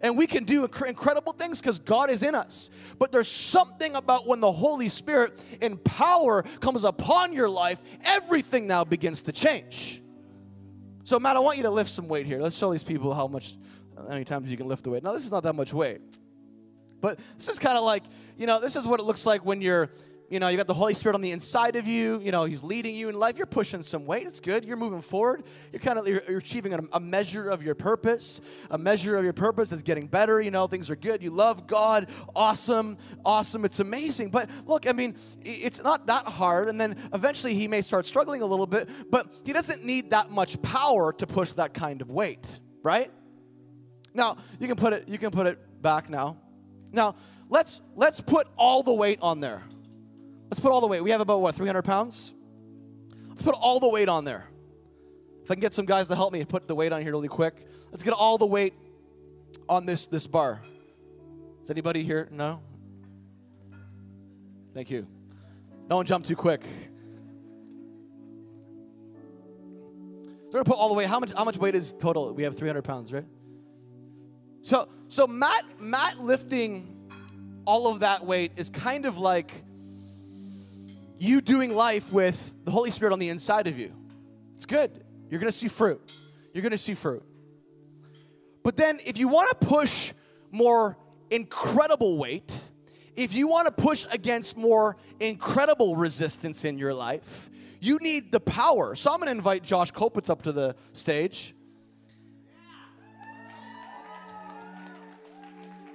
And 0.02 0.18
we 0.18 0.28
can 0.28 0.44
do 0.44 0.66
incredible 0.66 1.32
things 1.32 1.62
because 1.62 1.80
God 1.80 2.10
is 2.10 2.24
in 2.24 2.36
us. 2.36 2.70
But 3.00 3.14
there's 3.14 3.32
something 3.32 3.96
about 3.96 4.28
when 4.28 4.42
the 4.42 4.52
Holy 4.52 4.90
Spirit 4.90 5.42
in 5.62 5.78
power 5.78 6.44
comes 6.60 6.84
upon 6.84 7.32
your 7.32 7.48
life, 7.48 7.82
everything 8.04 8.68
now 8.68 8.84
begins 8.84 9.22
to 9.24 9.32
change. 9.32 10.02
So, 11.06 11.20
Matt, 11.20 11.38
I 11.38 11.40
want 11.40 11.58
you 11.58 11.64
to 11.64 11.70
lift 11.70 11.90
some 11.90 12.10
weight 12.10 12.26
here. 12.26 12.40
Let's 12.40 12.58
show 12.58 12.72
these 12.72 12.84
people 12.84 13.14
how 13.14 13.28
much, 13.28 13.56
how 13.96 14.08
many 14.10 14.26
times 14.26 14.52
you 14.52 14.58
can 14.58 14.68
lift 14.68 14.84
the 14.84 14.90
weight. 14.90 15.04
Now, 15.04 15.14
this 15.14 15.26
is 15.26 15.32
not 15.32 15.44
that 15.44 15.54
much 15.54 15.74
weight. 15.74 16.02
But 17.00 17.20
this 17.38 17.48
is 17.48 17.60
kind 17.60 17.78
of 17.78 17.84
like, 17.84 18.04
you 18.38 18.48
know, 18.48 18.60
this 18.60 18.76
is 18.76 18.86
what 18.86 19.00
it 19.00 19.04
looks 19.04 19.26
like 19.26 19.46
when 19.46 19.62
you're 19.62 19.90
you 20.34 20.40
know, 20.40 20.48
you 20.48 20.58
got 20.58 20.66
the 20.66 20.74
Holy 20.74 20.96
Spirit 20.96 21.14
on 21.14 21.22
the 21.22 21.32
inside 21.32 21.76
of 21.76 21.86
you. 21.86 22.20
You 22.20 22.32
know, 22.32 22.46
He's 22.46 22.64
leading 22.64 22.96
you 22.96 23.08
in 23.08 23.20
life. 23.20 23.38
You're 23.38 23.46
pushing 23.46 23.84
some 23.84 24.08
weight. 24.08 24.26
It's 24.26 24.40
good. 24.40 24.66
You're 24.66 24.78
moving 24.78 25.02
forward. 25.02 25.44
You're 25.72 25.80
kind 25.80 26.00
of 26.00 26.08
you're, 26.08 26.24
you're 26.28 26.40
achieving 26.40 26.74
a, 26.74 26.80
a, 26.94 27.00
measure 27.00 27.52
of 27.52 27.64
your 27.64 27.76
purpose, 27.76 28.42
a 28.72 28.78
measure 28.78 29.16
of 29.16 29.24
your 29.24 29.34
purpose 29.34 29.70
that's 29.70 29.84
getting 29.84 30.08
better. 30.08 30.42
You 30.42 30.50
know, 30.50 30.66
things 30.66 30.90
are 30.90 30.96
good. 30.96 31.22
You 31.22 31.30
love 31.30 31.68
God. 31.68 32.10
Awesome, 32.36 32.98
awesome. 33.24 33.64
It's 33.64 33.80
amazing. 33.80 34.32
But 34.32 34.50
look, 34.66 34.88
I 34.88 34.94
mean, 34.94 35.16
it's 35.44 35.84
not 35.84 36.08
that 36.08 36.26
hard. 36.26 36.68
And 36.68 36.82
then 36.82 36.98
eventually 37.14 37.54
He 37.54 37.68
may 37.68 37.82
start 37.82 38.08
struggling 38.08 38.42
a 38.42 38.48
little 38.48 38.68
bit, 38.68 38.90
but 39.12 39.32
He 39.46 39.54
doesn't 39.54 39.86
need 39.86 40.10
that 40.10 40.32
much 40.32 40.60
power 40.64 41.14
to 41.14 41.28
push 41.28 41.54
that 41.54 41.76
kind 41.76 42.02
of 42.02 42.10
weight, 42.10 42.60
right? 42.82 43.12
Now 44.16 44.38
you 44.60 44.68
can 44.68 44.78
put 44.78 44.94
it. 44.94 45.08
You 45.08 45.20
can 45.20 45.30
put 45.30 45.46
it 45.46 45.60
back 45.84 46.10
now. 46.10 46.38
Now 46.92 47.14
let's 47.50 47.84
let's 47.96 48.20
put 48.20 48.48
all 48.58 48.82
the 48.82 48.94
weight 48.94 49.20
on 49.22 49.40
there. 49.40 49.62
Let's 50.50 50.60
put 50.60 50.72
all 50.72 50.82
the 50.82 50.88
weight. 50.88 51.02
We 51.02 51.12
have 51.12 51.22
about 51.22 51.42
what, 51.42 51.56
300 51.56 51.82
pounds? 51.82 52.34
Let's 53.30 53.42
put 53.42 53.56
all 53.56 53.80
the 53.80 53.90
weight 53.90 54.10
on 54.10 54.26
there. 54.26 54.48
If 55.44 55.52
I 55.52 55.56
can 55.56 55.62
get 55.62 55.74
some 55.74 55.86
guys 55.86 56.08
to 56.08 56.16
help 56.16 56.32
me 56.32 56.46
put 56.46 56.68
the 56.68 56.76
weight 56.76 56.94
on 56.94 57.02
here 57.02 57.12
really 57.12 57.28
quick. 57.28 57.68
Let's 57.92 58.04
get 58.04 58.14
all 58.14 58.38
the 58.38 58.46
weight 58.46 58.74
on 59.68 59.86
this 59.86 60.08
this 60.08 60.28
bar. 60.28 60.62
Is 61.62 61.70
anybody 61.70 62.04
here? 62.04 62.30
No? 62.32 62.62
Thank 64.74 64.90
you. 64.90 65.08
Don't 65.90 66.08
jump 66.08 66.26
too 66.26 66.36
quick. 66.36 66.62
So 70.54 70.60
we're 70.60 70.64
gonna 70.64 70.66
put 70.66 70.78
all 70.78 70.88
the 70.90 70.94
weight. 70.94 71.08
How 71.08 71.20
much 71.20 71.34
how 71.34 71.44
much 71.44 71.58
weight 71.58 71.76
is 71.76 71.94
total? 71.94 72.34
We 72.34 72.44
have 72.44 72.58
300 72.58 72.82
pounds, 72.84 73.12
right? 73.12 73.26
So 74.62 74.88
so 75.08 75.28
Matt 75.28 75.64
Matt 75.80 76.20
lifting 76.20 77.10
all 77.66 77.92
of 77.92 78.00
that 78.02 78.26
weight 78.26 78.52
is 78.56 78.70
kind 78.70 79.06
of 79.06 79.18
like 79.18 79.64
you 81.24 81.42
doing 81.42 81.74
life 81.74 82.12
with 82.12 82.54
the 82.66 82.72
Holy 82.72 82.92
Spirit 82.92 83.14
on 83.14 83.20
the 83.20 83.30
inside 83.30 83.68
of 83.68 83.80
you. 83.80 83.94
It's 84.56 84.66
good. 84.66 84.92
You're 85.30 85.40
going 85.40 85.52
to 85.52 85.58
see 85.58 85.70
fruit. 85.70 86.02
You're 86.54 86.62
going 86.62 86.74
to 86.74 86.78
see 86.78 86.94
fruit. 86.94 87.24
But 88.62 88.76
then, 88.78 89.00
if 89.06 89.18
you 89.18 89.28
want 89.28 89.50
to 89.50 89.68
push 89.68 90.14
more 90.52 90.98
incredible 91.30 92.18
weight, 92.18 92.60
if 93.16 93.34
you 93.34 93.48
want 93.48 93.68
to 93.68 93.74
push 93.74 94.06
against 94.12 94.58
more 94.58 94.98
incredible 95.20 95.96
resistance 95.96 96.66
in 96.66 96.78
your 96.78 96.94
life, 96.94 97.50
you 97.80 97.98
need 98.02 98.32
the 98.32 98.40
power. 98.40 98.96
So 98.96 99.12
I'm 99.12 99.18
going 99.18 99.28
to 99.28 99.32
invite 99.32 99.64
Josh 99.64 99.92
Kopitz 99.92 100.30
up 100.30 100.44
to 100.44 100.52
the 100.52 100.76
stage. 100.94 101.56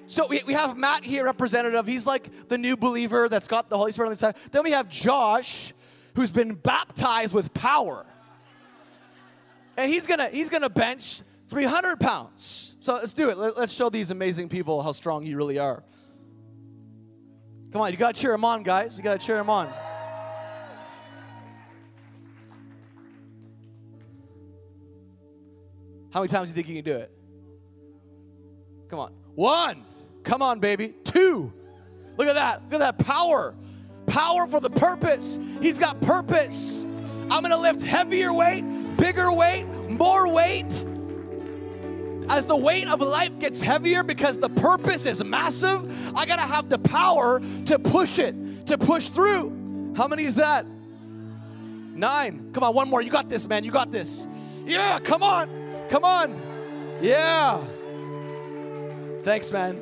So 0.08 0.26
we, 0.26 0.42
we 0.46 0.54
have 0.54 0.74
Matt 0.78 1.04
here, 1.04 1.26
representative. 1.26 1.86
He's 1.86 2.06
like 2.06 2.48
the 2.48 2.56
new 2.56 2.78
believer 2.78 3.28
that's 3.28 3.46
got 3.46 3.68
the 3.68 3.76
Holy 3.76 3.92
Spirit 3.92 4.08
on 4.08 4.14
the 4.14 4.18
side. 4.18 4.36
Then 4.50 4.64
we 4.64 4.70
have 4.70 4.88
Josh, 4.88 5.74
who's 6.14 6.30
been 6.30 6.54
baptized 6.54 7.34
with 7.34 7.52
power. 7.52 8.06
And 9.76 9.92
he's 9.92 10.06
gonna 10.06 10.30
he's 10.30 10.48
gonna 10.48 10.70
bench 10.70 11.20
300 11.48 12.00
pounds. 12.00 12.78
So 12.80 12.94
let's 12.94 13.12
do 13.12 13.28
it. 13.28 13.36
Let, 13.36 13.58
let's 13.58 13.72
show 13.72 13.90
these 13.90 14.10
amazing 14.10 14.48
people 14.48 14.82
how 14.82 14.92
strong 14.92 15.26
you 15.26 15.36
really 15.36 15.58
are. 15.58 15.82
Come 17.70 17.82
on, 17.82 17.92
you 17.92 17.98
gotta 17.98 18.18
cheer 18.18 18.32
him 18.32 18.46
on, 18.46 18.62
guys. 18.62 18.96
You 18.96 19.04
gotta 19.04 19.18
cheer 19.18 19.38
him 19.38 19.50
on. 19.50 19.68
How 26.10 26.20
many 26.20 26.28
times 26.28 26.48
do 26.48 26.52
you 26.52 26.54
think 26.54 26.68
you 26.68 26.82
can 26.82 26.84
do 26.92 26.98
it? 26.98 27.12
Come 28.88 29.00
on. 29.00 29.12
One. 29.34 29.84
Come 30.24 30.42
on, 30.42 30.60
baby. 30.60 30.94
Two. 31.04 31.52
Look 32.16 32.28
at 32.28 32.34
that. 32.34 32.62
Look 32.64 32.80
at 32.80 32.98
that 32.98 33.04
power. 33.04 33.54
Power 34.06 34.46
for 34.46 34.60
the 34.60 34.70
purpose. 34.70 35.38
He's 35.60 35.78
got 35.78 36.00
purpose. 36.00 36.84
I'm 37.30 37.42
going 37.42 37.50
to 37.50 37.58
lift 37.58 37.82
heavier 37.82 38.32
weight, 38.32 38.62
bigger 38.96 39.30
weight, 39.30 39.66
more 39.88 40.32
weight. 40.32 40.84
As 42.30 42.46
the 42.46 42.56
weight 42.56 42.88
of 42.88 43.00
life 43.00 43.38
gets 43.38 43.62
heavier 43.62 44.02
because 44.02 44.38
the 44.38 44.48
purpose 44.48 45.06
is 45.06 45.22
massive, 45.24 46.16
I 46.16 46.26
got 46.26 46.36
to 46.36 46.42
have 46.42 46.68
the 46.68 46.78
power 46.78 47.40
to 47.66 47.78
push 47.78 48.18
it, 48.18 48.66
to 48.66 48.76
push 48.76 49.08
through. 49.08 49.94
How 49.96 50.08
many 50.08 50.24
is 50.24 50.34
that? 50.36 50.66
Nine. 51.94 52.50
Come 52.52 52.64
on, 52.64 52.74
one 52.74 52.88
more. 52.88 53.02
You 53.02 53.10
got 53.10 53.28
this, 53.28 53.48
man. 53.48 53.64
You 53.64 53.70
got 53.70 53.90
this. 53.90 54.28
Yeah, 54.64 55.00
come 55.00 55.22
on. 55.22 55.50
Come 55.88 56.04
on. 56.04 56.40
Yeah. 57.00 57.64
Thanks, 59.22 59.50
man. 59.52 59.80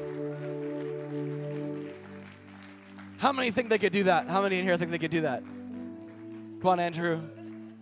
How 3.18 3.32
many 3.32 3.50
think 3.50 3.68
they 3.68 3.78
could 3.78 3.92
do 3.92 4.04
that? 4.04 4.28
How 4.28 4.42
many 4.42 4.58
in 4.58 4.64
here 4.64 4.76
think 4.76 4.90
they 4.90 4.98
could 4.98 5.10
do 5.10 5.22
that? 5.22 5.42
Come 5.42 6.66
on, 6.66 6.80
Andrew. 6.80 7.20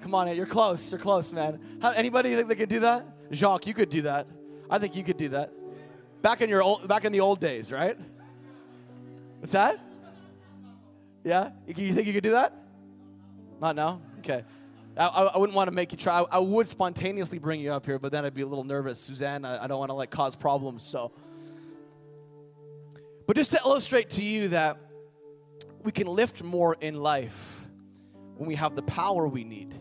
Come 0.02 0.14
on, 0.14 0.34
you're 0.36 0.46
close. 0.46 0.92
You're 0.92 1.00
close, 1.00 1.32
man. 1.32 1.58
How, 1.80 1.90
anybody 1.90 2.34
think 2.34 2.48
they 2.48 2.54
could 2.54 2.68
do 2.68 2.80
that? 2.80 3.06
Jacques, 3.32 3.66
you 3.66 3.74
could 3.74 3.88
do 3.88 4.02
that. 4.02 4.26
I 4.70 4.78
think 4.78 4.94
you 4.96 5.02
could 5.02 5.16
do 5.16 5.30
that. 5.30 5.52
Back 6.22 6.40
in 6.40 6.48
your 6.48 6.62
old, 6.62 6.86
back 6.86 7.04
in 7.04 7.12
the 7.12 7.20
old 7.20 7.40
days, 7.40 7.72
right? 7.72 7.96
What's 9.40 9.52
that? 9.52 9.80
Yeah, 11.24 11.50
you 11.66 11.92
think 11.94 12.06
you 12.06 12.12
could 12.12 12.22
do 12.22 12.32
that? 12.32 12.52
Not 13.60 13.76
now. 13.76 14.02
Okay. 14.18 14.44
I, 14.96 15.06
I, 15.06 15.38
wouldn't 15.38 15.56
want 15.56 15.68
to 15.68 15.74
make 15.74 15.90
you 15.90 15.98
try. 15.98 16.24
I, 16.30 16.38
would 16.38 16.68
spontaneously 16.68 17.38
bring 17.38 17.60
you 17.60 17.72
up 17.72 17.84
here, 17.84 17.98
but 17.98 18.12
then 18.12 18.24
I'd 18.24 18.34
be 18.34 18.42
a 18.42 18.46
little 18.46 18.62
nervous. 18.62 19.00
Suzanne, 19.00 19.44
I, 19.44 19.64
I 19.64 19.66
don't 19.66 19.78
want 19.78 19.90
to 19.90 19.94
like 19.94 20.10
cause 20.10 20.36
problems. 20.36 20.84
So, 20.84 21.12
but 23.26 23.36
just 23.36 23.52
to 23.52 23.60
illustrate 23.64 24.10
to 24.10 24.22
you 24.22 24.48
that 24.48 24.78
we 25.84 25.92
can 25.92 26.06
lift 26.06 26.42
more 26.42 26.76
in 26.80 26.94
life 26.94 27.60
when 28.36 28.48
we 28.48 28.54
have 28.54 28.74
the 28.74 28.82
power 28.82 29.28
we 29.28 29.44
need. 29.44 29.74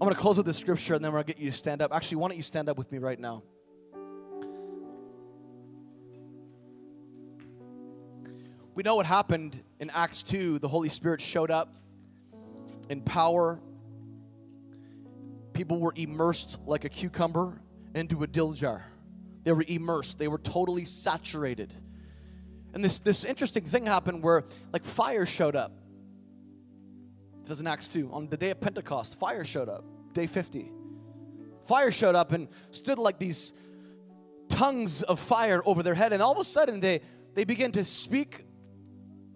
I'm 0.00 0.04
going 0.04 0.14
to 0.14 0.20
close 0.20 0.36
with 0.36 0.46
this 0.46 0.58
scripture 0.58 0.94
and 0.94 1.04
then 1.04 1.12
we're 1.12 1.18
going 1.18 1.26
to 1.26 1.34
get 1.34 1.42
you 1.42 1.50
to 1.52 1.56
stand 1.56 1.80
up. 1.80 1.94
Actually, 1.94 2.18
why 2.18 2.28
don't 2.28 2.36
you 2.36 2.42
stand 2.42 2.68
up 2.68 2.76
with 2.76 2.90
me 2.90 2.98
right 2.98 3.18
now? 3.18 3.44
We 8.74 8.82
know 8.82 8.96
what 8.96 9.06
happened 9.06 9.60
in 9.80 9.90
Acts 9.90 10.22
2. 10.24 10.58
The 10.58 10.68
Holy 10.68 10.88
Spirit 10.88 11.20
showed 11.20 11.50
up 11.50 11.72
in 12.88 13.00
power. 13.02 13.60
People 15.52 15.78
were 15.78 15.92
immersed 15.96 16.58
like 16.66 16.84
a 16.84 16.88
cucumber 16.88 17.60
into 17.94 18.22
a 18.24 18.26
dill 18.26 18.52
jar. 18.52 18.84
They 19.44 19.52
were 19.52 19.64
immersed, 19.66 20.18
they 20.18 20.28
were 20.28 20.38
totally 20.38 20.84
saturated 20.84 21.72
and 22.78 22.84
this, 22.84 23.00
this 23.00 23.24
interesting 23.24 23.64
thing 23.64 23.86
happened 23.86 24.22
where 24.22 24.44
like 24.72 24.84
fire 24.84 25.26
showed 25.26 25.56
up. 25.56 25.72
It 27.40 27.46
says 27.48 27.58
in 27.58 27.66
Acts 27.66 27.88
2, 27.88 28.12
on 28.12 28.28
the 28.28 28.36
day 28.36 28.50
of 28.50 28.60
Pentecost, 28.60 29.18
fire 29.18 29.44
showed 29.44 29.68
up, 29.68 29.82
day 30.12 30.28
50. 30.28 30.70
Fire 31.66 31.90
showed 31.90 32.14
up 32.14 32.30
and 32.30 32.46
stood 32.70 33.00
like 33.00 33.18
these 33.18 33.52
tongues 34.48 35.02
of 35.02 35.18
fire 35.18 35.60
over 35.64 35.82
their 35.82 35.96
head. 35.96 36.12
And 36.12 36.22
all 36.22 36.30
of 36.30 36.38
a 36.38 36.44
sudden 36.44 36.78
they, 36.78 37.00
they 37.34 37.42
begin 37.42 37.72
to 37.72 37.84
speak 37.84 38.46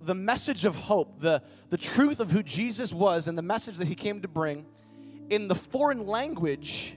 the 0.00 0.14
message 0.14 0.64
of 0.64 0.76
hope, 0.76 1.20
the, 1.20 1.42
the 1.68 1.76
truth 1.76 2.20
of 2.20 2.30
who 2.30 2.44
Jesus 2.44 2.92
was 2.92 3.26
and 3.26 3.36
the 3.36 3.42
message 3.42 3.76
that 3.78 3.88
he 3.88 3.96
came 3.96 4.22
to 4.22 4.28
bring 4.28 4.66
in 5.30 5.48
the 5.48 5.56
foreign 5.56 6.06
language 6.06 6.96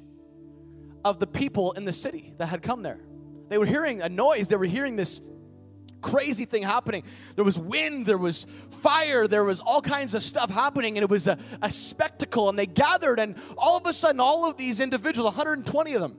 of 1.04 1.20
the 1.20 1.26
people 1.26 1.72
in 1.72 1.86
the 1.86 1.94
city 1.94 2.36
that 2.38 2.50
had 2.50 2.62
come 2.62 2.84
there. 2.84 3.00
They 3.50 3.58
were 3.58 3.66
hearing 3.66 4.04
a 4.04 4.10
noise, 4.10 4.48
they 4.48 4.58
were 4.58 4.66
hearing 4.66 4.96
this 4.96 5.22
crazy 6.02 6.46
thing 6.46 6.64
happening. 6.64 7.04
There 7.36 7.46
was 7.46 7.58
wind, 7.58 8.06
there 8.06 8.18
was 8.18 8.48
fire, 8.70 9.28
there 9.28 9.44
was 9.44 9.60
all 9.60 9.82
kinds 9.82 10.16
of 10.16 10.24
stuff 10.24 10.50
happening, 10.50 10.98
and 10.98 11.04
it 11.04 11.10
was 11.10 11.28
a, 11.28 11.38
a 11.62 11.72
spectacle. 11.72 12.50
And 12.50 12.58
they 12.58 12.66
gathered, 12.66 13.20
and 13.20 13.36
all 13.58 13.78
of 13.78 13.86
a 13.86 13.94
sudden, 13.94 14.20
all 14.20 14.48
of 14.48 14.58
these 14.58 14.80
individuals, 14.80 15.26
120 15.26 15.94
of 15.94 16.02
them, 16.02 16.18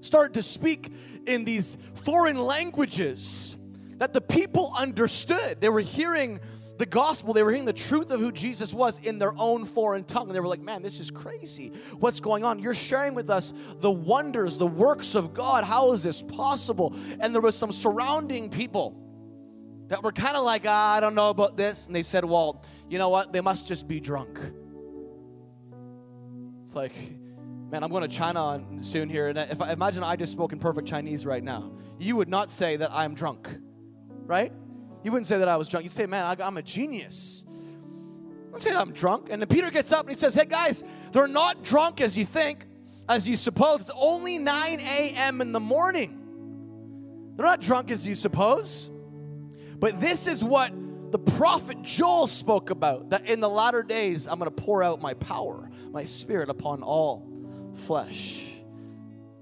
started 0.00 0.34
to 0.34 0.42
speak 0.42 0.92
in 1.26 1.44
these 1.44 1.78
foreign 1.94 2.38
languages 2.38 3.56
that 3.98 4.12
the 4.12 4.20
people 4.20 4.72
understood. 4.76 5.60
They 5.60 5.68
were 5.68 5.80
hearing 5.80 6.40
the 6.78 6.86
gospel, 6.86 7.34
they 7.34 7.42
were 7.42 7.50
hearing 7.50 7.66
the 7.66 7.72
truth 7.72 8.10
of 8.10 8.20
who 8.20 8.32
Jesus 8.32 8.72
was 8.72 8.98
in 8.98 9.18
their 9.18 9.34
own 9.36 9.64
foreign 9.64 10.04
tongue. 10.04 10.28
And 10.28 10.34
they 10.34 10.40
were 10.40 10.48
like, 10.48 10.60
man, 10.60 10.82
this 10.82 11.00
is 11.00 11.10
crazy. 11.10 11.72
What's 11.98 12.20
going 12.20 12.44
on? 12.44 12.58
You're 12.58 12.74
sharing 12.74 13.14
with 13.14 13.30
us 13.30 13.52
the 13.80 13.90
wonders, 13.90 14.58
the 14.58 14.66
works 14.66 15.14
of 15.14 15.34
God. 15.34 15.64
How 15.64 15.92
is 15.92 16.02
this 16.02 16.22
possible? 16.22 16.94
And 17.20 17.34
there 17.34 17.42
was 17.42 17.56
some 17.56 17.72
surrounding 17.72 18.48
people 18.50 18.98
that 19.88 20.02
were 20.02 20.12
kind 20.12 20.36
of 20.36 20.44
like, 20.44 20.64
ah, 20.66 20.94
I 20.94 21.00
don't 21.00 21.14
know 21.14 21.30
about 21.30 21.56
this. 21.56 21.86
And 21.86 21.94
they 21.94 22.02
said, 22.02 22.24
well, 22.24 22.64
you 22.88 22.98
know 22.98 23.10
what? 23.10 23.32
They 23.32 23.42
must 23.42 23.68
just 23.68 23.86
be 23.86 24.00
drunk. 24.00 24.40
It's 26.62 26.74
like, 26.74 26.94
man, 27.70 27.82
I'm 27.82 27.90
going 27.90 28.02
to 28.02 28.08
China 28.08 28.64
soon 28.80 29.10
here. 29.10 29.28
And 29.28 29.36
if 29.36 29.60
I 29.60 29.72
imagine 29.72 30.02
I 30.02 30.16
just 30.16 30.32
spoke 30.32 30.52
in 30.52 30.58
perfect 30.58 30.88
Chinese 30.88 31.26
right 31.26 31.42
now, 31.42 31.70
you 31.98 32.16
would 32.16 32.28
not 32.28 32.50
say 32.50 32.76
that 32.76 32.90
I'm 32.92 33.14
drunk, 33.14 33.48
right? 34.24 34.52
You 35.02 35.10
wouldn't 35.12 35.26
say 35.26 35.38
that 35.38 35.48
I 35.48 35.56
was 35.56 35.68
drunk. 35.68 35.84
You'd 35.84 35.92
say, 35.92 36.06
man, 36.06 36.36
I'm 36.40 36.56
a 36.56 36.62
genius. 36.62 37.44
I 37.48 38.44
wouldn't 38.46 38.62
say 38.62 38.74
I'm 38.74 38.92
drunk. 38.92 39.28
And 39.30 39.42
then 39.42 39.48
Peter 39.48 39.70
gets 39.70 39.92
up 39.92 40.02
and 40.02 40.10
he 40.10 40.16
says, 40.16 40.34
hey, 40.34 40.44
guys, 40.44 40.84
they're 41.12 41.26
not 41.26 41.64
drunk 41.64 42.00
as 42.00 42.16
you 42.16 42.24
think, 42.24 42.66
as 43.08 43.28
you 43.28 43.36
suppose. 43.36 43.80
It's 43.80 43.90
only 43.94 44.38
9 44.38 44.80
a.m. 44.80 45.40
in 45.40 45.52
the 45.52 45.60
morning. 45.60 47.32
They're 47.36 47.46
not 47.46 47.60
drunk 47.60 47.90
as 47.90 48.06
you 48.06 48.14
suppose. 48.14 48.90
But 49.78 50.00
this 50.00 50.26
is 50.26 50.44
what 50.44 50.72
the 51.10 51.18
prophet 51.18 51.82
Joel 51.82 52.26
spoke 52.26 52.70
about 52.70 53.10
that 53.10 53.26
in 53.28 53.40
the 53.40 53.48
latter 53.48 53.82
days 53.82 54.26
I'm 54.26 54.38
going 54.38 54.50
to 54.50 54.62
pour 54.62 54.82
out 54.82 55.00
my 55.00 55.14
power, 55.14 55.70
my 55.90 56.04
spirit 56.04 56.48
upon 56.48 56.82
all 56.82 57.28
flesh. 57.74 58.51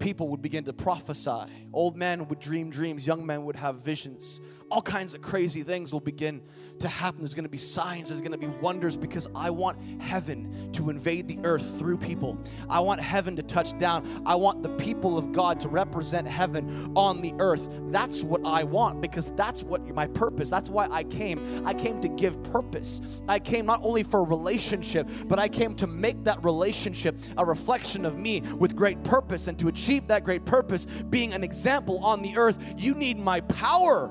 People 0.00 0.28
would 0.30 0.42
begin 0.42 0.64
to 0.64 0.72
prophesy. 0.72 1.44
Old 1.72 1.96
men 1.96 2.26
would 2.26 2.40
dream 2.40 2.70
dreams. 2.70 3.06
Young 3.06 3.24
men 3.24 3.44
would 3.44 3.56
have 3.56 3.76
visions. 3.76 4.40
All 4.70 4.82
kinds 4.82 5.14
of 5.14 5.20
crazy 5.20 5.62
things 5.62 5.92
will 5.92 6.00
begin 6.00 6.42
to 6.80 6.88
happen. 6.88 7.20
There's 7.20 7.34
going 7.34 7.44
to 7.44 7.50
be 7.50 7.58
signs, 7.58 8.08
there's 8.08 8.20
going 8.20 8.32
to 8.32 8.38
be 8.38 8.46
wonders 8.46 8.96
because 8.96 9.28
I 9.34 9.50
want 9.50 9.78
heaven 10.00 10.70
to 10.72 10.90
invade 10.90 11.28
the 11.28 11.38
earth 11.44 11.78
through 11.78 11.98
people. 11.98 12.38
I 12.68 12.80
want 12.80 13.00
heaven 13.00 13.36
to 13.36 13.42
touch 13.42 13.76
down. 13.78 14.22
I 14.26 14.34
want 14.34 14.62
the 14.62 14.70
people 14.70 15.16
of 15.16 15.32
God 15.32 15.60
to 15.60 15.68
represent 15.68 16.26
heaven 16.26 16.92
on 16.96 17.20
the 17.20 17.34
earth. 17.38 17.68
That's 17.90 18.22
what 18.22 18.40
I 18.44 18.64
want 18.64 19.00
because 19.00 19.30
that's 19.32 19.62
what 19.62 19.86
my 19.94 20.06
purpose. 20.06 20.50
That's 20.50 20.68
why 20.68 20.88
I 20.90 21.04
came. 21.04 21.66
I 21.66 21.74
came 21.74 22.00
to 22.00 22.08
give 22.08 22.42
purpose. 22.44 23.00
I 23.28 23.38
came 23.38 23.66
not 23.66 23.80
only 23.82 24.02
for 24.02 24.20
a 24.20 24.24
relationship, 24.24 25.08
but 25.26 25.38
I 25.38 25.48
came 25.48 25.74
to 25.76 25.86
make 25.86 26.24
that 26.24 26.42
relationship 26.44 27.16
a 27.36 27.44
reflection 27.44 28.04
of 28.04 28.18
me 28.18 28.40
with 28.40 28.74
great 28.74 29.02
purpose 29.04 29.48
and 29.48 29.58
to 29.58 29.68
achieve 29.68 30.06
that 30.08 30.24
great 30.24 30.44
purpose 30.44 30.86
being 31.10 31.34
an 31.34 31.44
example 31.44 31.98
on 32.04 32.22
the 32.22 32.36
earth. 32.36 32.58
You 32.76 32.94
need 32.94 33.18
my 33.18 33.40
power. 33.42 34.10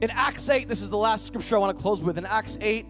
In 0.00 0.10
Acts 0.10 0.48
8, 0.48 0.68
this 0.68 0.82
is 0.82 0.90
the 0.90 0.96
last 0.96 1.26
scripture 1.26 1.56
I 1.56 1.58
want 1.58 1.76
to 1.76 1.82
close 1.82 2.02
with. 2.02 2.18
In 2.18 2.26
Acts 2.26 2.58
8, 2.60 2.86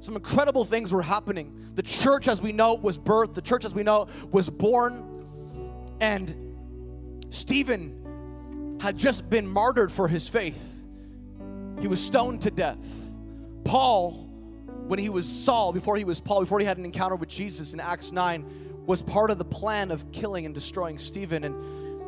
some 0.00 0.16
incredible 0.16 0.64
things 0.64 0.92
were 0.92 1.02
happening. 1.02 1.72
The 1.74 1.82
church, 1.82 2.28
as 2.28 2.42
we 2.42 2.52
know, 2.52 2.74
was 2.74 2.98
birthed, 2.98 3.34
the 3.34 3.42
church, 3.42 3.64
as 3.64 3.74
we 3.74 3.82
know, 3.82 4.08
was 4.30 4.50
born. 4.50 5.96
And 6.00 7.24
Stephen 7.30 8.78
had 8.80 8.98
just 8.98 9.30
been 9.30 9.46
martyred 9.46 9.90
for 9.90 10.08
his 10.08 10.28
faith, 10.28 10.86
he 11.80 11.88
was 11.88 12.04
stoned 12.04 12.42
to 12.42 12.50
death. 12.50 12.86
Paul, 13.64 14.12
when 14.86 14.98
he 14.98 15.08
was 15.08 15.26
Saul, 15.26 15.72
before 15.72 15.96
he 15.96 16.04
was 16.04 16.20
Paul, 16.20 16.40
before 16.40 16.60
he 16.60 16.66
had 16.66 16.78
an 16.78 16.84
encounter 16.84 17.16
with 17.16 17.28
Jesus 17.28 17.72
in 17.72 17.80
Acts 17.80 18.12
9, 18.12 18.84
was 18.86 19.02
part 19.02 19.30
of 19.30 19.38
the 19.38 19.44
plan 19.44 19.90
of 19.90 20.12
killing 20.12 20.44
and 20.44 20.54
destroying 20.54 20.98
Stephen. 20.98 21.44
And 21.44 21.54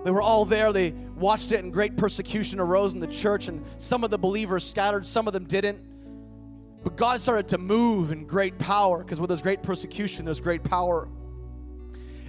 they 0.06 0.12
were 0.12 0.22
all 0.22 0.44
there. 0.44 0.72
They 0.72 0.92
watched 1.16 1.50
it, 1.50 1.64
and 1.64 1.72
great 1.72 1.96
persecution 1.96 2.60
arose 2.60 2.94
in 2.94 3.00
the 3.00 3.08
church, 3.08 3.48
and 3.48 3.64
some 3.78 4.04
of 4.04 4.10
the 4.10 4.18
believers 4.18 4.64
scattered, 4.64 5.04
some 5.04 5.26
of 5.26 5.32
them 5.32 5.44
didn't. 5.44 5.80
But 6.84 6.96
God 6.96 7.20
started 7.20 7.48
to 7.48 7.58
move 7.58 8.12
in 8.12 8.24
great 8.24 8.56
power 8.56 9.02
because 9.02 9.20
with 9.20 9.30
there's 9.30 9.42
great 9.42 9.64
persecution, 9.64 10.24
there's 10.24 10.38
great 10.38 10.62
power. 10.62 11.08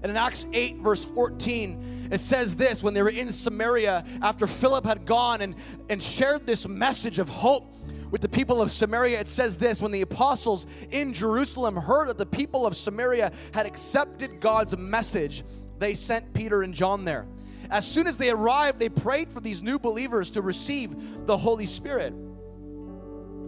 And 0.01 0.09
in 0.09 0.17
Acts 0.17 0.47
8, 0.51 0.77
verse 0.77 1.05
14, 1.05 2.09
it 2.11 2.19
says 2.19 2.55
this 2.55 2.81
when 2.81 2.95
they 2.95 3.03
were 3.03 3.09
in 3.09 3.29
Samaria, 3.29 4.03
after 4.23 4.47
Philip 4.47 4.83
had 4.83 5.05
gone 5.05 5.41
and, 5.41 5.53
and 5.87 6.01
shared 6.01 6.47
this 6.47 6.67
message 6.67 7.19
of 7.19 7.29
hope 7.29 7.71
with 8.09 8.21
the 8.21 8.29
people 8.29 8.59
of 8.59 8.71
Samaria, 8.71 9.19
it 9.19 9.27
says 9.27 9.55
this 9.55 9.83
when 9.83 9.91
the 9.91 10.01
apostles 10.01 10.65
in 10.89 11.13
Jerusalem 11.13 11.75
heard 11.75 12.07
that 12.09 12.17
the 12.17 12.25
people 12.25 12.65
of 12.65 12.75
Samaria 12.75 13.31
had 13.53 13.67
accepted 13.67 14.39
God's 14.39 14.75
message, 14.75 15.43
they 15.77 15.93
sent 15.93 16.33
Peter 16.33 16.63
and 16.63 16.73
John 16.73 17.05
there. 17.05 17.27
As 17.69 17.85
soon 17.85 18.07
as 18.07 18.17
they 18.17 18.29
arrived, 18.29 18.79
they 18.79 18.89
prayed 18.89 19.31
for 19.31 19.39
these 19.39 19.61
new 19.61 19.79
believers 19.79 20.31
to 20.31 20.41
receive 20.41 21.25
the 21.25 21.37
Holy 21.37 21.65
Spirit. 21.65 22.13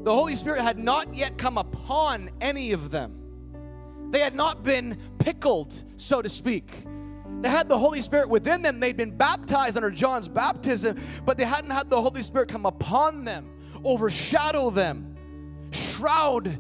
The 0.04 0.14
Holy 0.14 0.36
Spirit 0.36 0.62
had 0.62 0.80
not 0.80 1.16
yet 1.16 1.38
come 1.38 1.58
upon 1.58 2.30
any 2.42 2.72
of 2.72 2.92
them. 2.92 3.16
They 4.12 4.20
had 4.20 4.36
not 4.36 4.64
been 4.64 4.98
pickled, 5.20 5.84
so 5.98 6.22
to 6.22 6.30
speak. 6.30 6.86
They 7.42 7.50
had 7.50 7.70
the 7.70 7.78
Holy 7.78 8.02
Spirit 8.02 8.30
within 8.30 8.62
them. 8.62 8.80
They'd 8.80 8.98
been 8.98 9.16
baptized 9.16 9.78
under 9.78 9.92
John's 9.92 10.28
baptism, 10.28 10.98
but 11.26 11.38
they 11.38 11.46
hadn't 11.46 11.72
had 11.72 11.90
the 11.90 12.02
Holy 12.02 12.24
Spirit 12.24 12.50
come 12.50 12.66
upon 12.66 13.24
them, 13.24 13.50
overshadow 13.84 14.70
them, 14.72 15.16
shroud 15.72 16.60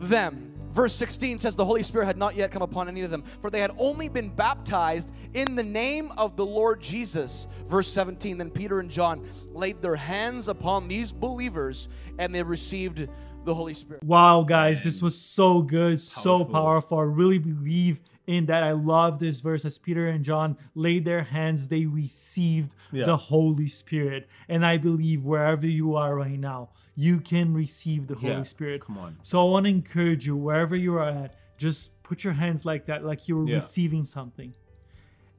them. 0.00 0.47
Verse 0.78 0.94
16 0.94 1.38
says 1.38 1.56
the 1.56 1.64
Holy 1.64 1.82
Spirit 1.82 2.06
had 2.06 2.16
not 2.16 2.36
yet 2.36 2.52
come 2.52 2.62
upon 2.62 2.86
any 2.86 3.00
of 3.00 3.10
them, 3.10 3.24
for 3.40 3.50
they 3.50 3.58
had 3.58 3.72
only 3.78 4.08
been 4.08 4.28
baptized 4.28 5.10
in 5.34 5.56
the 5.56 5.62
name 5.64 6.12
of 6.16 6.36
the 6.36 6.46
Lord 6.46 6.80
Jesus. 6.80 7.48
Verse 7.66 7.88
17 7.88 8.38
Then 8.38 8.48
Peter 8.48 8.78
and 8.78 8.88
John 8.88 9.26
laid 9.48 9.82
their 9.82 9.96
hands 9.96 10.46
upon 10.46 10.86
these 10.86 11.10
believers 11.10 11.88
and 12.20 12.32
they 12.32 12.44
received 12.44 13.08
the 13.44 13.52
Holy 13.52 13.74
Spirit. 13.74 14.04
Wow, 14.04 14.44
guys, 14.44 14.84
this 14.84 15.02
was 15.02 15.20
so 15.20 15.62
good, 15.62 15.98
so 15.98 16.44
Powerful. 16.44 16.54
powerful. 16.54 16.98
I 16.98 17.02
really 17.02 17.38
believe 17.40 18.00
in 18.28 18.46
that. 18.46 18.62
I 18.62 18.70
love 18.70 19.18
this 19.18 19.40
verse 19.40 19.64
as 19.64 19.78
Peter 19.78 20.06
and 20.06 20.24
John 20.24 20.56
laid 20.76 21.04
their 21.04 21.24
hands, 21.24 21.66
they 21.66 21.86
received 21.86 22.76
Yeah. 22.92 23.06
the 23.06 23.16
Holy 23.16 23.66
Spirit. 23.66 24.28
And 24.48 24.64
I 24.64 24.76
believe 24.76 25.24
wherever 25.24 25.66
you 25.66 25.96
are 25.96 26.14
right 26.14 26.38
now, 26.38 26.68
you 26.98 27.20
can 27.20 27.54
receive 27.54 28.08
the 28.08 28.14
Holy 28.16 28.32
Yeah, 28.32 28.42
Spirit. 28.42 28.80
come 28.84 28.98
on. 28.98 29.16
So 29.22 29.40
I 29.46 29.48
want 29.48 29.66
to 29.66 29.70
encourage 29.70 30.26
you, 30.26 30.34
wherever 30.36 30.74
you 30.74 30.96
are 30.96 31.08
at, 31.08 31.36
just 31.56 32.02
put 32.02 32.24
your 32.24 32.32
hands 32.32 32.64
like 32.64 32.86
that, 32.86 33.04
like 33.04 33.28
you're 33.28 33.46
Yeah. 33.48 33.54
receiving 33.54 34.04
something. 34.04 34.52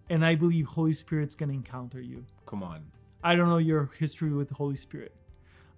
And 0.10 0.26
I 0.26 0.36
believe 0.36 0.66
Holy 0.68 0.94
Spirit's 0.94 1.36
going 1.36 1.50
to 1.50 1.56
encounter 1.56 2.00
you. 2.00 2.24
Come 2.46 2.64
on. 2.64 2.80
I 3.22 3.36
don't 3.36 3.50
know 3.50 3.58
your 3.58 3.90
history 4.00 4.30
with 4.32 4.48
the 4.48 4.56
Holy 4.56 4.78
Spirit, 4.78 5.14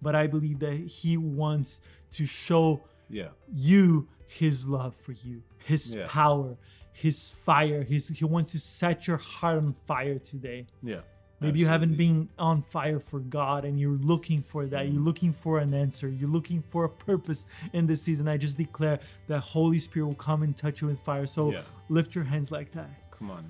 but 0.04 0.14
I 0.16 0.28
believe 0.28 0.60
that 0.60 0.76
He 0.76 1.18
wants 1.18 1.82
to 2.12 2.28
show 2.28 2.84
Yeah. 3.10 3.30
you 3.52 4.08
His 4.28 4.68
love 4.68 4.96
for 4.96 5.14
you, 5.14 5.42
His 5.66 5.98
power, 6.08 6.56
His 6.94 7.32
fire. 7.32 7.82
His 7.84 8.08
He 8.10 8.24
wants 8.24 8.52
to 8.52 8.60
set 8.60 9.08
your 9.08 9.18
heart 9.18 9.58
on 9.58 9.74
fire 9.88 10.20
today. 10.20 10.68
Yeah. 10.84 11.02
Maybe 11.42 11.60
you 11.60 11.66
haven't 11.66 11.98
been 11.98 12.30
on 12.38 12.62
fire 12.62 13.00
for 13.00 13.20
God 13.20 13.66
and 13.66 13.80
you're 13.80 13.98
looking 13.98 14.44
for 14.44 14.68
that. 14.68 14.86
You're 14.86 15.02
mm. 15.02 15.06
looking 15.06 15.34
for 15.34 15.58
an 15.58 15.74
answer. 15.74 16.08
You're 16.08 16.30
looking 16.30 16.62
for 16.62 16.86
a 16.86 16.90
purpose 16.90 17.48
in 17.74 17.88
this 17.88 18.04
season. 18.04 18.28
I 18.28 18.38
just 18.38 18.58
declare 18.58 19.00
that 19.28 19.40
Holy 19.40 19.80
Spirit 19.80 20.06
will 20.06 20.14
come 20.14 20.44
and 20.44 20.56
touch 20.56 20.82
you 20.82 20.88
with 20.88 21.00
fire. 21.00 21.26
So 21.26 21.52
Yeah. 21.52 21.64
lift 21.90 22.14
your 22.14 22.24
hands 22.24 22.52
like 22.52 22.72
that. 22.74 23.10
Come 23.10 23.32
on. 23.32 23.44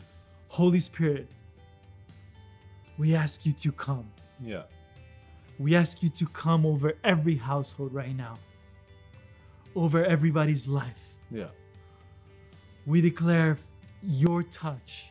Holy 0.47 0.79
Spirit, 0.79 1.27
we 2.97 3.13
ask 3.13 3.45
you 3.45 3.51
to 3.53 3.71
come. 3.73 4.09
Yeah. 4.39 4.63
We 5.59 5.75
ask 5.75 6.01
you 6.01 6.09
to 6.09 6.25
come 6.27 6.65
over 6.65 6.93
every 7.03 7.35
household 7.35 7.93
right 7.93 8.15
now, 8.15 8.39
over 9.75 10.03
everybody's 10.05 10.65
life. 10.65 11.13
Yeah. 11.29 11.49
We 12.85 13.01
declare 13.01 13.57
your 14.01 14.43
touch, 14.43 15.10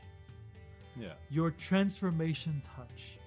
Yeah. 1.00 1.12
your 1.30 1.50
transformation 1.50 2.62
touch, 2.76 3.18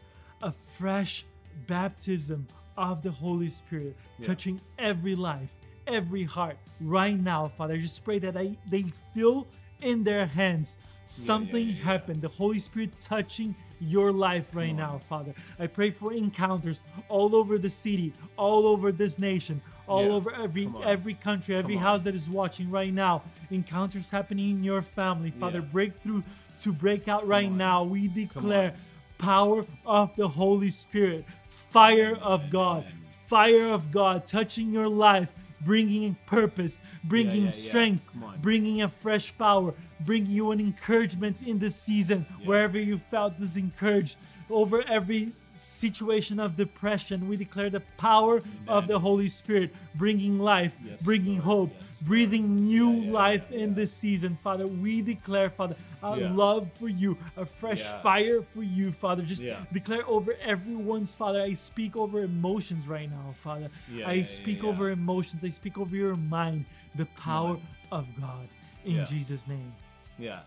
a 0.41 0.51
fresh 0.51 1.25
baptism 1.67 2.47
of 2.77 3.01
the 3.01 3.11
Holy 3.11 3.49
Spirit 3.49 3.95
Yeah. 4.19 4.27
touching 4.27 4.61
every 4.77 5.15
life, 5.15 5.53
every 5.87 6.23
heart 6.23 6.57
right 6.79 7.19
now, 7.19 7.47
Father. 7.47 7.75
I 7.75 7.77
just 7.77 8.03
pray 8.03 8.19
that 8.19 8.37
I, 8.37 8.57
they 8.69 8.85
feel 9.13 9.47
in 9.81 10.03
their 10.03 10.25
hands 10.25 10.77
something 11.05 11.67
yeah, 11.67 11.75
yeah. 11.75 11.83
happened. 11.83 12.21
The 12.21 12.29
Holy 12.29 12.59
Spirit 12.59 12.91
touching 13.01 13.55
your 13.79 14.11
life 14.11 14.55
right 14.55 14.73
now, 14.73 15.01
Father. 15.09 15.33
I 15.59 15.67
pray 15.67 15.91
for 15.91 16.13
encounters 16.13 16.83
all 17.09 17.35
over 17.35 17.57
the 17.57 17.69
city, 17.69 18.13
all 18.37 18.65
over 18.65 18.91
this 18.91 19.19
nation, 19.19 19.61
all 19.87 20.03
Yeah. 20.03 20.11
over 20.11 20.33
every 20.33 20.69
every 20.83 21.13
country, 21.13 21.55
every 21.55 21.75
house 21.75 22.03
that 22.03 22.15
is 22.15 22.29
watching 22.29 22.69
right 22.71 22.93
now. 22.93 23.21
Encounters 23.49 24.09
happening 24.09 24.51
in 24.51 24.63
your 24.63 24.81
family, 24.81 25.31
Father. 25.31 25.59
Yeah. 25.59 25.65
Breakthrough 25.71 26.23
to 26.61 26.71
break 26.71 27.07
out 27.07 27.27
right 27.27 27.51
now. 27.51 27.83
We 27.83 28.07
declare 28.07 28.73
power 29.17 29.65
of 29.85 30.15
the 30.15 30.27
Holy 30.27 30.69
Spirit, 30.69 31.25
fire 31.47 32.15
of 32.21 32.49
God, 32.49 32.85
fire 33.27 33.69
of 33.69 33.91
God 33.91 34.25
touching 34.25 34.71
your 34.71 34.87
life, 34.87 35.31
bringing 35.61 36.15
purpose, 36.25 36.81
bringing 37.03 37.45
yeah, 37.45 37.49
strength, 37.49 38.03
bringing 38.41 38.81
a 38.81 38.89
fresh 38.89 39.35
power, 39.37 39.73
bringing 40.01 40.31
you 40.31 40.51
an 40.51 40.59
encouragement 40.59 41.41
in 41.41 41.57
this 41.59 41.75
season, 41.75 42.25
wherever 42.43 42.77
you 42.79 42.97
felt 42.97 43.39
disencouraged, 43.39 44.17
over 44.49 44.81
every 44.87 45.31
situation 45.63 46.39
of 46.39 46.55
depression. 46.55 47.27
We 47.27 47.37
declare 47.37 47.69
the 47.69 47.81
power 47.97 48.41
of 48.67 48.87
the 48.87 48.99
Holy 48.99 49.27
Spirit, 49.29 49.73
bringing 49.95 50.39
life, 50.39 50.77
Yes, 50.83 51.01
bringing 51.01 51.33
Lord. 51.35 51.43
hope, 51.43 51.71
Yes, 51.79 52.01
breathing 52.03 52.63
new 52.63 52.91
Yeah, 52.91 53.05
yeah, 53.05 53.11
life 53.11 53.45
yeah, 53.49 53.59
in 53.59 53.73
this 53.73 53.93
season, 53.93 54.37
Father. 54.43 54.67
We 54.67 55.01
declare, 55.01 55.49
Father, 55.49 55.75
a 56.01 56.15
love 56.17 56.71
for 56.73 56.89
you, 56.89 57.17
a 57.37 57.45
fresh 57.45 57.81
fire 58.01 58.41
for 58.41 58.63
you, 58.63 58.91
Father. 58.91 59.23
Just 59.23 59.45
declare 59.71 60.05
over 60.07 60.35
everyone's, 60.41 61.13
Father. 61.13 61.41
I 61.41 61.53
speak 61.53 61.95
over 61.95 62.23
emotions 62.23 62.87
right 62.87 63.09
now, 63.09 63.33
Father. 63.35 63.69
I 64.05 64.21
speak 64.21 64.63
over 64.63 64.91
emotions. 64.91 65.43
I 65.43 65.49
speak 65.49 65.77
over 65.77 65.95
your 65.95 66.15
mind, 66.15 66.65
the 66.95 67.05
power 67.17 67.57
of 67.91 68.07
God. 68.19 68.47
In. 68.85 69.05
Jesus' 69.05 69.47
name. 69.47 69.73
Yeah. 70.17 70.41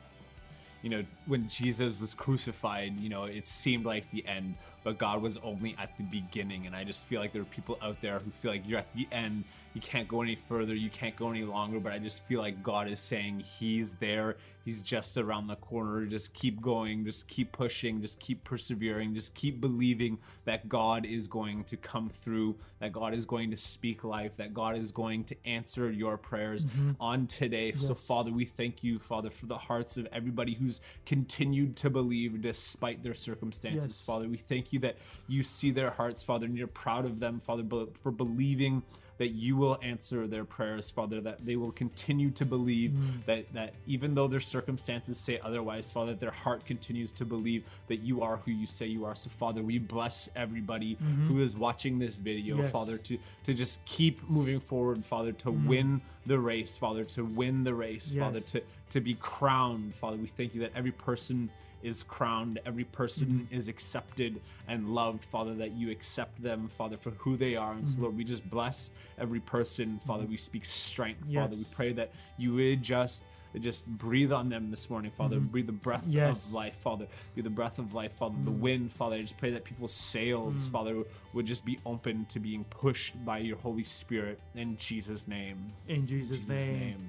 You 0.82 0.90
know, 0.90 1.04
when 1.24 1.48
Jesus 1.48 1.98
was 1.98 2.12
crucified, 2.14 3.00
you 3.00 3.08
know, 3.08 3.24
it 3.24 3.46
seemed 3.48 3.86
like 3.86 4.08
the 4.10 4.24
end 4.26 4.54
but 4.86 4.98
God 4.98 5.20
was 5.20 5.36
only 5.38 5.74
at 5.80 5.96
the 5.96 6.04
beginning. 6.04 6.68
And 6.68 6.76
I 6.76 6.84
just 6.84 7.06
feel 7.06 7.20
like 7.20 7.32
there 7.32 7.42
are 7.42 7.46
people 7.46 7.76
out 7.82 8.00
there 8.00 8.20
who 8.20 8.30
feel 8.30 8.52
like 8.52 8.62
you're 8.68 8.78
at 8.78 8.92
the 8.94 9.08
end, 9.10 9.42
you 9.74 9.80
can't 9.80 10.06
go 10.06 10.22
any 10.22 10.36
further, 10.36 10.76
you 10.76 10.90
can't 10.90 11.16
go 11.16 11.28
any 11.28 11.42
longer. 11.42 11.80
But 11.80 11.92
I 11.92 11.98
just 11.98 12.22
feel 12.28 12.38
like 12.38 12.62
God 12.62 12.86
is 12.86 13.00
saying 13.00 13.40
He's 13.40 13.94
there, 13.94 14.36
He's 14.64 14.82
just 14.82 15.16
around 15.16 15.48
the 15.48 15.56
corner. 15.56 16.06
Just 16.06 16.34
keep 16.34 16.60
going, 16.60 17.04
just 17.04 17.28
keep 17.28 17.52
pushing, 17.52 18.00
just 18.00 18.18
keep 18.20 18.42
persevering, 18.42 19.14
just 19.14 19.34
keep 19.34 19.60
believing 19.60 20.18
that 20.44 20.68
God 20.68 21.04
is 21.04 21.28
going 21.28 21.64
to 21.64 21.76
come 21.76 22.08
through, 22.08 22.56
that 22.80 22.92
God 22.92 23.14
is 23.14 23.26
going 23.26 23.50
to 23.50 23.56
speak 23.56 24.02
life, 24.02 24.36
that 24.36 24.54
God 24.54 24.76
is 24.76 24.90
going 24.92 25.24
to 25.24 25.36
answer 25.44 25.90
your 25.90 26.16
prayers 26.16 26.64
mm-hmm. 26.64 26.92
on 27.00 27.26
today. 27.26 27.72
So, 27.72 27.94
Father, 27.94 28.32
we 28.32 28.44
thank 28.44 28.82
you, 28.82 28.98
Father, 28.98 29.30
for 29.30 29.46
the 29.46 29.58
hearts 29.58 29.96
of 29.96 30.08
everybody 30.12 30.54
who's 30.54 30.80
continued 31.04 31.76
to 31.76 31.90
believe 31.90 32.40
despite 32.40 33.02
their 33.02 33.14
circumstances, 33.14 33.84
Yes. 33.84 34.04
Father. 34.04 34.28
We 34.28 34.36
thank 34.36 34.72
you 34.72 34.75
that 34.78 34.96
you 35.28 35.42
see 35.42 35.70
their 35.70 35.90
hearts, 35.90 36.22
Father, 36.22 36.46
and 36.46 36.56
you're 36.56 36.66
proud 36.66 37.04
of 37.04 37.20
them, 37.20 37.38
Father, 37.40 37.64
for 38.02 38.10
believing 38.10 38.82
that 39.18 39.28
you 39.28 39.56
will 39.56 39.78
answer 39.82 40.26
their 40.26 40.44
prayers, 40.44 40.90
Father, 40.90 41.20
that 41.20 41.44
they 41.44 41.56
will 41.56 41.72
continue 41.72 42.30
to 42.30 42.44
believe 42.44 42.90
mm. 42.90 43.24
that, 43.26 43.52
that 43.54 43.74
even 43.86 44.14
though 44.14 44.28
their 44.28 44.40
circumstances 44.40 45.18
say 45.18 45.40
otherwise, 45.42 45.90
Father, 45.90 46.12
that 46.12 46.20
their 46.20 46.30
heart 46.30 46.64
continues 46.66 47.10
to 47.12 47.24
believe 47.24 47.64
that 47.88 48.00
you 48.00 48.22
are 48.22 48.38
who 48.38 48.50
you 48.50 48.66
say 48.66 48.86
you 48.86 49.04
are. 49.04 49.14
So, 49.14 49.30
Father, 49.30 49.62
we 49.62 49.78
bless 49.78 50.28
everybody 50.36 50.96
mm-hmm. 50.96 51.28
who 51.28 51.42
is 51.42 51.56
watching 51.56 51.98
this 51.98 52.16
video, 52.16 52.58
Yes. 52.58 52.70
Father, 52.70 52.96
to, 52.98 53.18
to 53.44 53.54
just 53.54 53.84
keep 53.84 54.28
moving 54.28 54.60
forward, 54.60 55.04
Father, 55.04 55.32
to 55.32 55.50
mm. 55.50 55.66
win 55.66 56.00
the 56.26 56.38
race, 56.38 56.76
Father, 56.76 57.04
to 57.04 57.24
win 57.24 57.64
the 57.64 57.74
race, 57.74 58.12
Father, 58.12 58.40
to, 58.40 58.62
to 58.90 59.00
be 59.00 59.14
crowned, 59.14 59.94
Father. 59.94 60.16
We 60.16 60.26
thank 60.26 60.54
you 60.54 60.60
that 60.62 60.72
every 60.74 60.92
person 60.92 61.50
is 61.82 62.02
crowned, 62.02 62.58
every 62.66 62.84
person 62.84 63.28
mm-hmm. 63.28 63.54
is 63.54 63.68
accepted 63.68 64.40
and 64.66 64.94
loved, 64.94 65.24
Father, 65.24 65.54
that 65.54 65.72
you 65.72 65.90
accept 65.90 66.42
them, 66.42 66.68
Father, 66.68 66.96
for 66.96 67.10
who 67.10 67.36
they 67.36 67.54
are. 67.54 67.72
And 67.72 67.88
so, 67.88 67.94
mm-hmm. 67.94 68.02
Lord, 68.04 68.16
we 68.16 68.24
just 68.24 68.48
bless 68.50 68.90
every 69.18 69.40
person, 69.40 69.88
mm-hmm. 69.88 69.98
Father. 69.98 70.24
We 70.24 70.36
speak 70.36 70.64
strength, 70.64 71.32
Father. 71.32 71.56
We 71.56 71.66
pray 71.74 71.92
that 71.92 72.10
you 72.38 72.54
would 72.54 72.82
just 72.82 73.22
just 73.60 73.86
breathe 73.86 74.32
on 74.32 74.48
them 74.48 74.70
this 74.70 74.90
morning, 74.90 75.10
Father. 75.10 75.36
Mm-hmm. 75.36 75.46
Breathe 75.46 75.66
the 75.66 75.72
breath 75.72 76.04
Yes. 76.06 76.48
of 76.48 76.52
life, 76.52 76.76
Father. 76.76 77.06
Breathe 77.34 77.44
the 77.44 77.50
breath 77.50 77.78
of 77.78 77.94
life, 77.94 78.12
Father. 78.12 78.36
The 78.44 78.50
mm. 78.50 78.58
wind, 78.58 78.92
Father. 78.92 79.16
I 79.16 79.22
just 79.22 79.38
pray 79.38 79.50
that 79.50 79.64
people's 79.64 79.94
sails, 79.94 80.68
mm. 80.68 80.72
Father, 80.72 81.02
would 81.32 81.46
just 81.46 81.64
be 81.64 81.78
open 81.86 82.26
to 82.26 82.38
being 82.38 82.64
pushed 82.64 83.24
by 83.24 83.38
your 83.38 83.56
Holy 83.56 83.82
Spirit 83.82 84.40
in 84.54 84.76
Jesus' 84.76 85.26
name. 85.26 85.72
In 85.88 86.06
Jesus', 86.06 86.40
Jesus' 86.40 86.48
name. 86.48 86.80
name. 86.80 87.08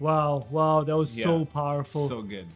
Wow, 0.00 0.46
wow, 0.50 0.82
that 0.82 0.96
was 0.96 1.10
so 1.10 1.44
powerful. 1.44 2.08
So 2.08 2.22
good. 2.22 2.46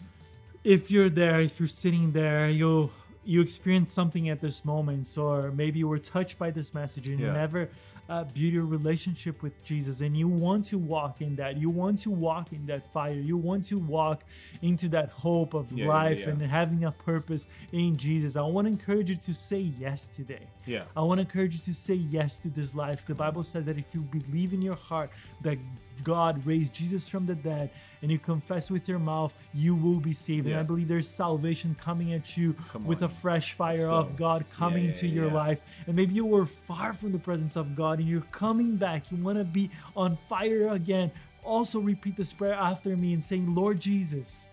if 0.64 0.90
you're 0.90 1.08
there, 1.08 1.40
if 1.40 1.60
you're 1.60 1.68
sitting 1.68 2.10
there, 2.12 2.48
you 2.48 2.90
you 3.24 3.42
experience 3.42 3.92
something 3.92 4.30
at 4.30 4.40
this 4.40 4.64
moment, 4.64 5.16
or 5.18 5.52
maybe 5.52 5.78
you 5.78 5.86
were 5.86 5.98
touched 5.98 6.38
by 6.38 6.50
this 6.50 6.72
message 6.72 7.08
and 7.08 7.20
you 7.20 7.30
never 7.30 7.68
uh, 8.08 8.24
build 8.24 8.52
your 8.52 8.64
relationship 8.64 9.42
with 9.42 9.62
Jesus, 9.64 10.00
and 10.00 10.16
you 10.16 10.28
want 10.28 10.64
to 10.66 10.78
walk 10.78 11.20
in 11.20 11.36
that, 11.36 11.56
you 11.58 11.70
want 11.70 12.00
to 12.02 12.10
walk 12.10 12.52
in 12.52 12.64
that 12.66 12.90
fire, 12.92 13.12
you 13.12 13.36
want 13.36 13.66
to 13.68 13.78
walk 13.78 14.24
into 14.62 14.88
that 14.88 15.10
hope 15.10 15.54
of 15.54 15.70
Yeah, 15.72 15.88
life 15.88 16.20
yeah. 16.20 16.30
and 16.30 16.42
having 16.42 16.84
a 16.84 16.92
purpose 16.92 17.48
in 17.72 17.96
Jesus. 17.96 18.36
I 18.36 18.42
want 18.42 18.66
to 18.66 18.70
encourage 18.70 19.10
you 19.10 19.16
to 19.16 19.34
say 19.34 19.60
yes 19.78 20.08
today. 20.08 20.46
Yeah. 20.66 20.84
I 20.96 21.02
want 21.02 21.18
to 21.18 21.22
encourage 21.22 21.54
you 21.54 21.60
to 21.60 21.74
say 21.74 21.94
yes 21.94 22.38
to 22.40 22.48
this 22.48 22.74
life. 22.74 23.04
The 23.06 23.14
Bible 23.14 23.42
says 23.42 23.66
that 23.66 23.78
if 23.78 23.94
you 23.94 24.00
believe 24.00 24.52
in 24.52 24.62
your 24.62 24.76
heart 24.76 25.10
that 25.42 25.58
God 26.04 26.44
raised 26.46 26.72
Jesus 26.72 27.08
from 27.08 27.26
the 27.26 27.34
dead 27.34 27.70
and 28.02 28.10
you 28.10 28.18
confess 28.18 28.70
with 28.70 28.88
your 28.88 28.98
mouth, 28.98 29.32
you 29.52 29.74
will 29.74 30.00
be 30.00 30.12
saved. 30.12 30.46
And 30.46 30.56
I 30.56 30.62
believe 30.62 30.88
there's 30.88 31.08
salvation 31.08 31.76
coming 31.80 32.12
at 32.12 32.36
you 32.36 32.54
Come 32.72 32.84
with 32.84 33.02
a 33.02 33.08
fresh 33.08 33.52
fire 33.52 33.88
of 33.88 34.16
God 34.16 34.44
coming 34.52 34.84
yeah, 34.84 34.90
into 34.90 35.06
your 35.06 35.26
yeah. 35.26 35.34
life. 35.34 35.60
And 35.86 35.96
maybe 35.96 36.14
you 36.14 36.24
were 36.24 36.46
far 36.46 36.92
from 36.92 37.12
the 37.12 37.18
presence 37.18 37.56
of 37.56 37.74
God 37.74 37.98
and 37.98 38.08
you're 38.08 38.20
coming 38.32 38.76
back. 38.76 39.10
You 39.10 39.22
want 39.22 39.38
to 39.38 39.44
be 39.44 39.70
on 39.96 40.16
fire 40.28 40.68
again. 40.68 41.10
Also, 41.44 41.80
repeat 41.80 42.16
this 42.16 42.32
prayer 42.32 42.54
after 42.54 42.96
me 42.96 43.14
and 43.14 43.22
saying, 43.22 43.54
Lord 43.54 43.80
Jesus, 43.80 44.50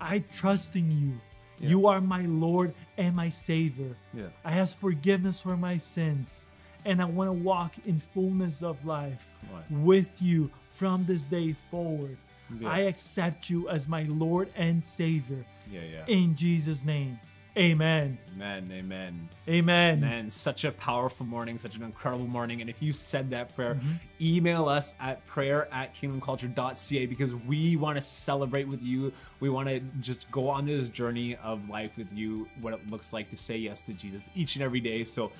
I 0.00 0.20
trust 0.32 0.76
in 0.76 0.90
you. 0.90 1.20
You 1.58 1.86
are 1.86 2.00
my 2.00 2.22
Lord 2.22 2.74
and 2.98 3.16
my 3.16 3.28
Savior. 3.28 3.96
Yeah. 4.12 4.26
I 4.44 4.58
ask 4.58 4.78
forgiveness 4.78 5.40
for 5.40 5.56
my 5.56 5.78
sins. 5.78 6.48
And 6.86 7.02
I 7.02 7.04
want 7.04 7.28
to 7.28 7.32
walk 7.32 7.74
in 7.84 7.98
fullness 8.00 8.62
of 8.62 8.82
life 8.86 9.28
Right. 9.52 9.70
with 9.70 10.22
you 10.22 10.50
from 10.70 11.04
this 11.04 11.24
day 11.26 11.54
forward. 11.70 12.16
Yeah. 12.60 12.68
I 12.70 12.78
accept 12.92 13.50
you 13.50 13.68
as 13.68 13.88
my 13.88 14.04
Lord 14.04 14.48
and 14.56 14.82
Savior. 14.82 15.44
Yeah, 15.70 15.80
yeah. 15.82 16.04
In 16.06 16.36
Jesus' 16.36 16.84
name. 16.84 17.18
Amen. 17.56 18.18
Amen. 18.34 18.70
Amen. 18.70 19.28
Amen. 19.48 20.00
Man, 20.00 20.30
such 20.30 20.64
a 20.64 20.72
powerful 20.72 21.24
morning, 21.24 21.56
such 21.56 21.76
an 21.76 21.82
incredible 21.84 22.26
morning. 22.26 22.60
And 22.60 22.68
if 22.68 22.82
you 22.82 22.92
said 22.92 23.30
that 23.30 23.54
prayer, 23.56 23.76
Mm-hmm. 23.76 23.92
email 24.20 24.68
us 24.68 24.94
at 25.00 25.24
prayer 25.26 25.68
at 25.72 25.94
kingdomculture.ca 25.94 27.06
because 27.06 27.34
we 27.34 27.76
want 27.76 27.96
to 27.96 28.02
celebrate 28.02 28.68
with 28.68 28.82
you. 28.82 29.10
We 29.40 29.48
want 29.48 29.68
to 29.68 29.80
just 30.00 30.30
go 30.30 30.48
on 30.50 30.66
this 30.66 30.88
journey 30.90 31.36
of 31.36 31.70
life 31.70 31.96
with 31.96 32.12
you, 32.12 32.46
what 32.60 32.74
it 32.74 32.90
looks 32.90 33.12
like 33.14 33.30
to 33.30 33.36
say 33.38 33.56
yes 33.56 33.80
to 33.82 33.94
Jesus 33.94 34.28
each 34.34 34.56
and 34.56 34.62
every 34.62 34.80
day. 34.80 35.04
So 35.04 35.32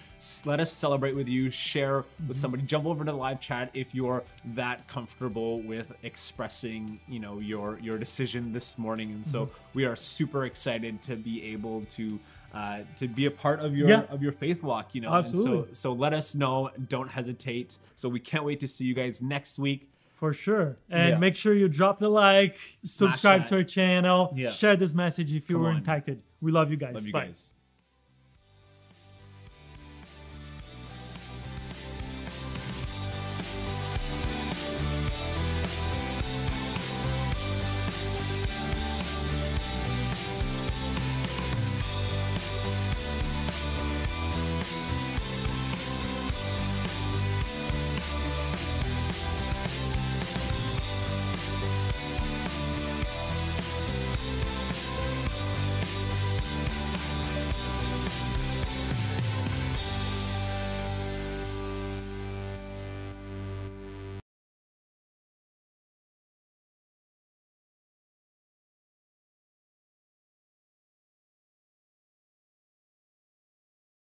let 0.47 0.59
us 0.59 0.73
celebrate 0.73 1.15
with 1.15 1.29
you, 1.29 1.51
share 1.51 2.05
with 2.29 2.39
somebody, 2.39 2.63
jump 2.63 2.87
over 2.87 3.05
to 3.05 3.11
the 3.13 3.17
live 3.17 3.41
chat 3.41 3.71
if 3.75 3.95
you're 3.95 4.25
that 4.55 4.87
comfortable 4.89 5.61
with 5.63 5.93
expressing, 6.03 6.99
you 7.09 7.19
know, 7.21 7.41
your 7.41 7.79
your 7.81 7.99
decision 7.99 8.53
this 8.55 8.79
morning. 8.79 9.11
And 9.13 9.27
so 9.27 9.37
Mm-hmm. 9.47 9.55
we 9.75 9.85
are 9.85 9.97
super 9.97 10.47
excited 10.47 11.03
to 11.03 11.17
be 11.17 11.43
able 11.53 11.85
to 11.91 12.06
uh, 12.55 12.81
to 12.97 13.07
be 13.09 13.27
a 13.27 13.31
part 13.31 13.61
of 13.61 13.77
your 13.77 13.89
Yeah. 13.89 14.03
of 14.15 14.23
your 14.23 14.33
faith 14.33 14.63
walk, 14.63 14.95
you 14.95 15.01
know. 15.03 15.13
And 15.13 15.27
so 15.27 15.37
Absolutely. 15.39 15.75
so 15.75 15.93
let 15.93 16.13
us 16.15 16.35
know. 16.35 16.71
Don't 16.89 17.11
hesitate. 17.11 17.79
So 17.97 18.09
we 18.09 18.21
can't 18.21 18.45
wait 18.45 18.61
to 18.61 18.69
see 18.69 18.85
you 18.85 18.95
guys 18.95 19.21
next 19.21 19.59
week. 19.59 19.89
For 20.09 20.33
sure. 20.33 20.79
And 20.89 21.11
Yeah. 21.11 21.19
make 21.19 21.35
sure 21.37 21.53
you 21.53 21.69
drop 21.69 21.99
the 21.99 22.09
like, 22.09 22.57
subscribe 22.83 23.43
that. 23.43 23.49
to 23.51 23.57
our 23.57 23.65
channel, 23.65 24.33
Yeah. 24.35 24.51
share 24.51 24.75
this 24.75 24.95
message 24.95 25.35
if 25.35 25.51
you 25.51 25.57
Come 25.57 25.65
were 25.65 25.71
on. 25.71 25.77
impacted. 25.79 26.23
We 26.41 26.51
love 26.53 26.71
you 26.71 26.79
guys. 26.79 26.95
Love 26.95 27.07
you 27.07 27.13
Bye. 27.13 27.27
guys. 27.27 27.53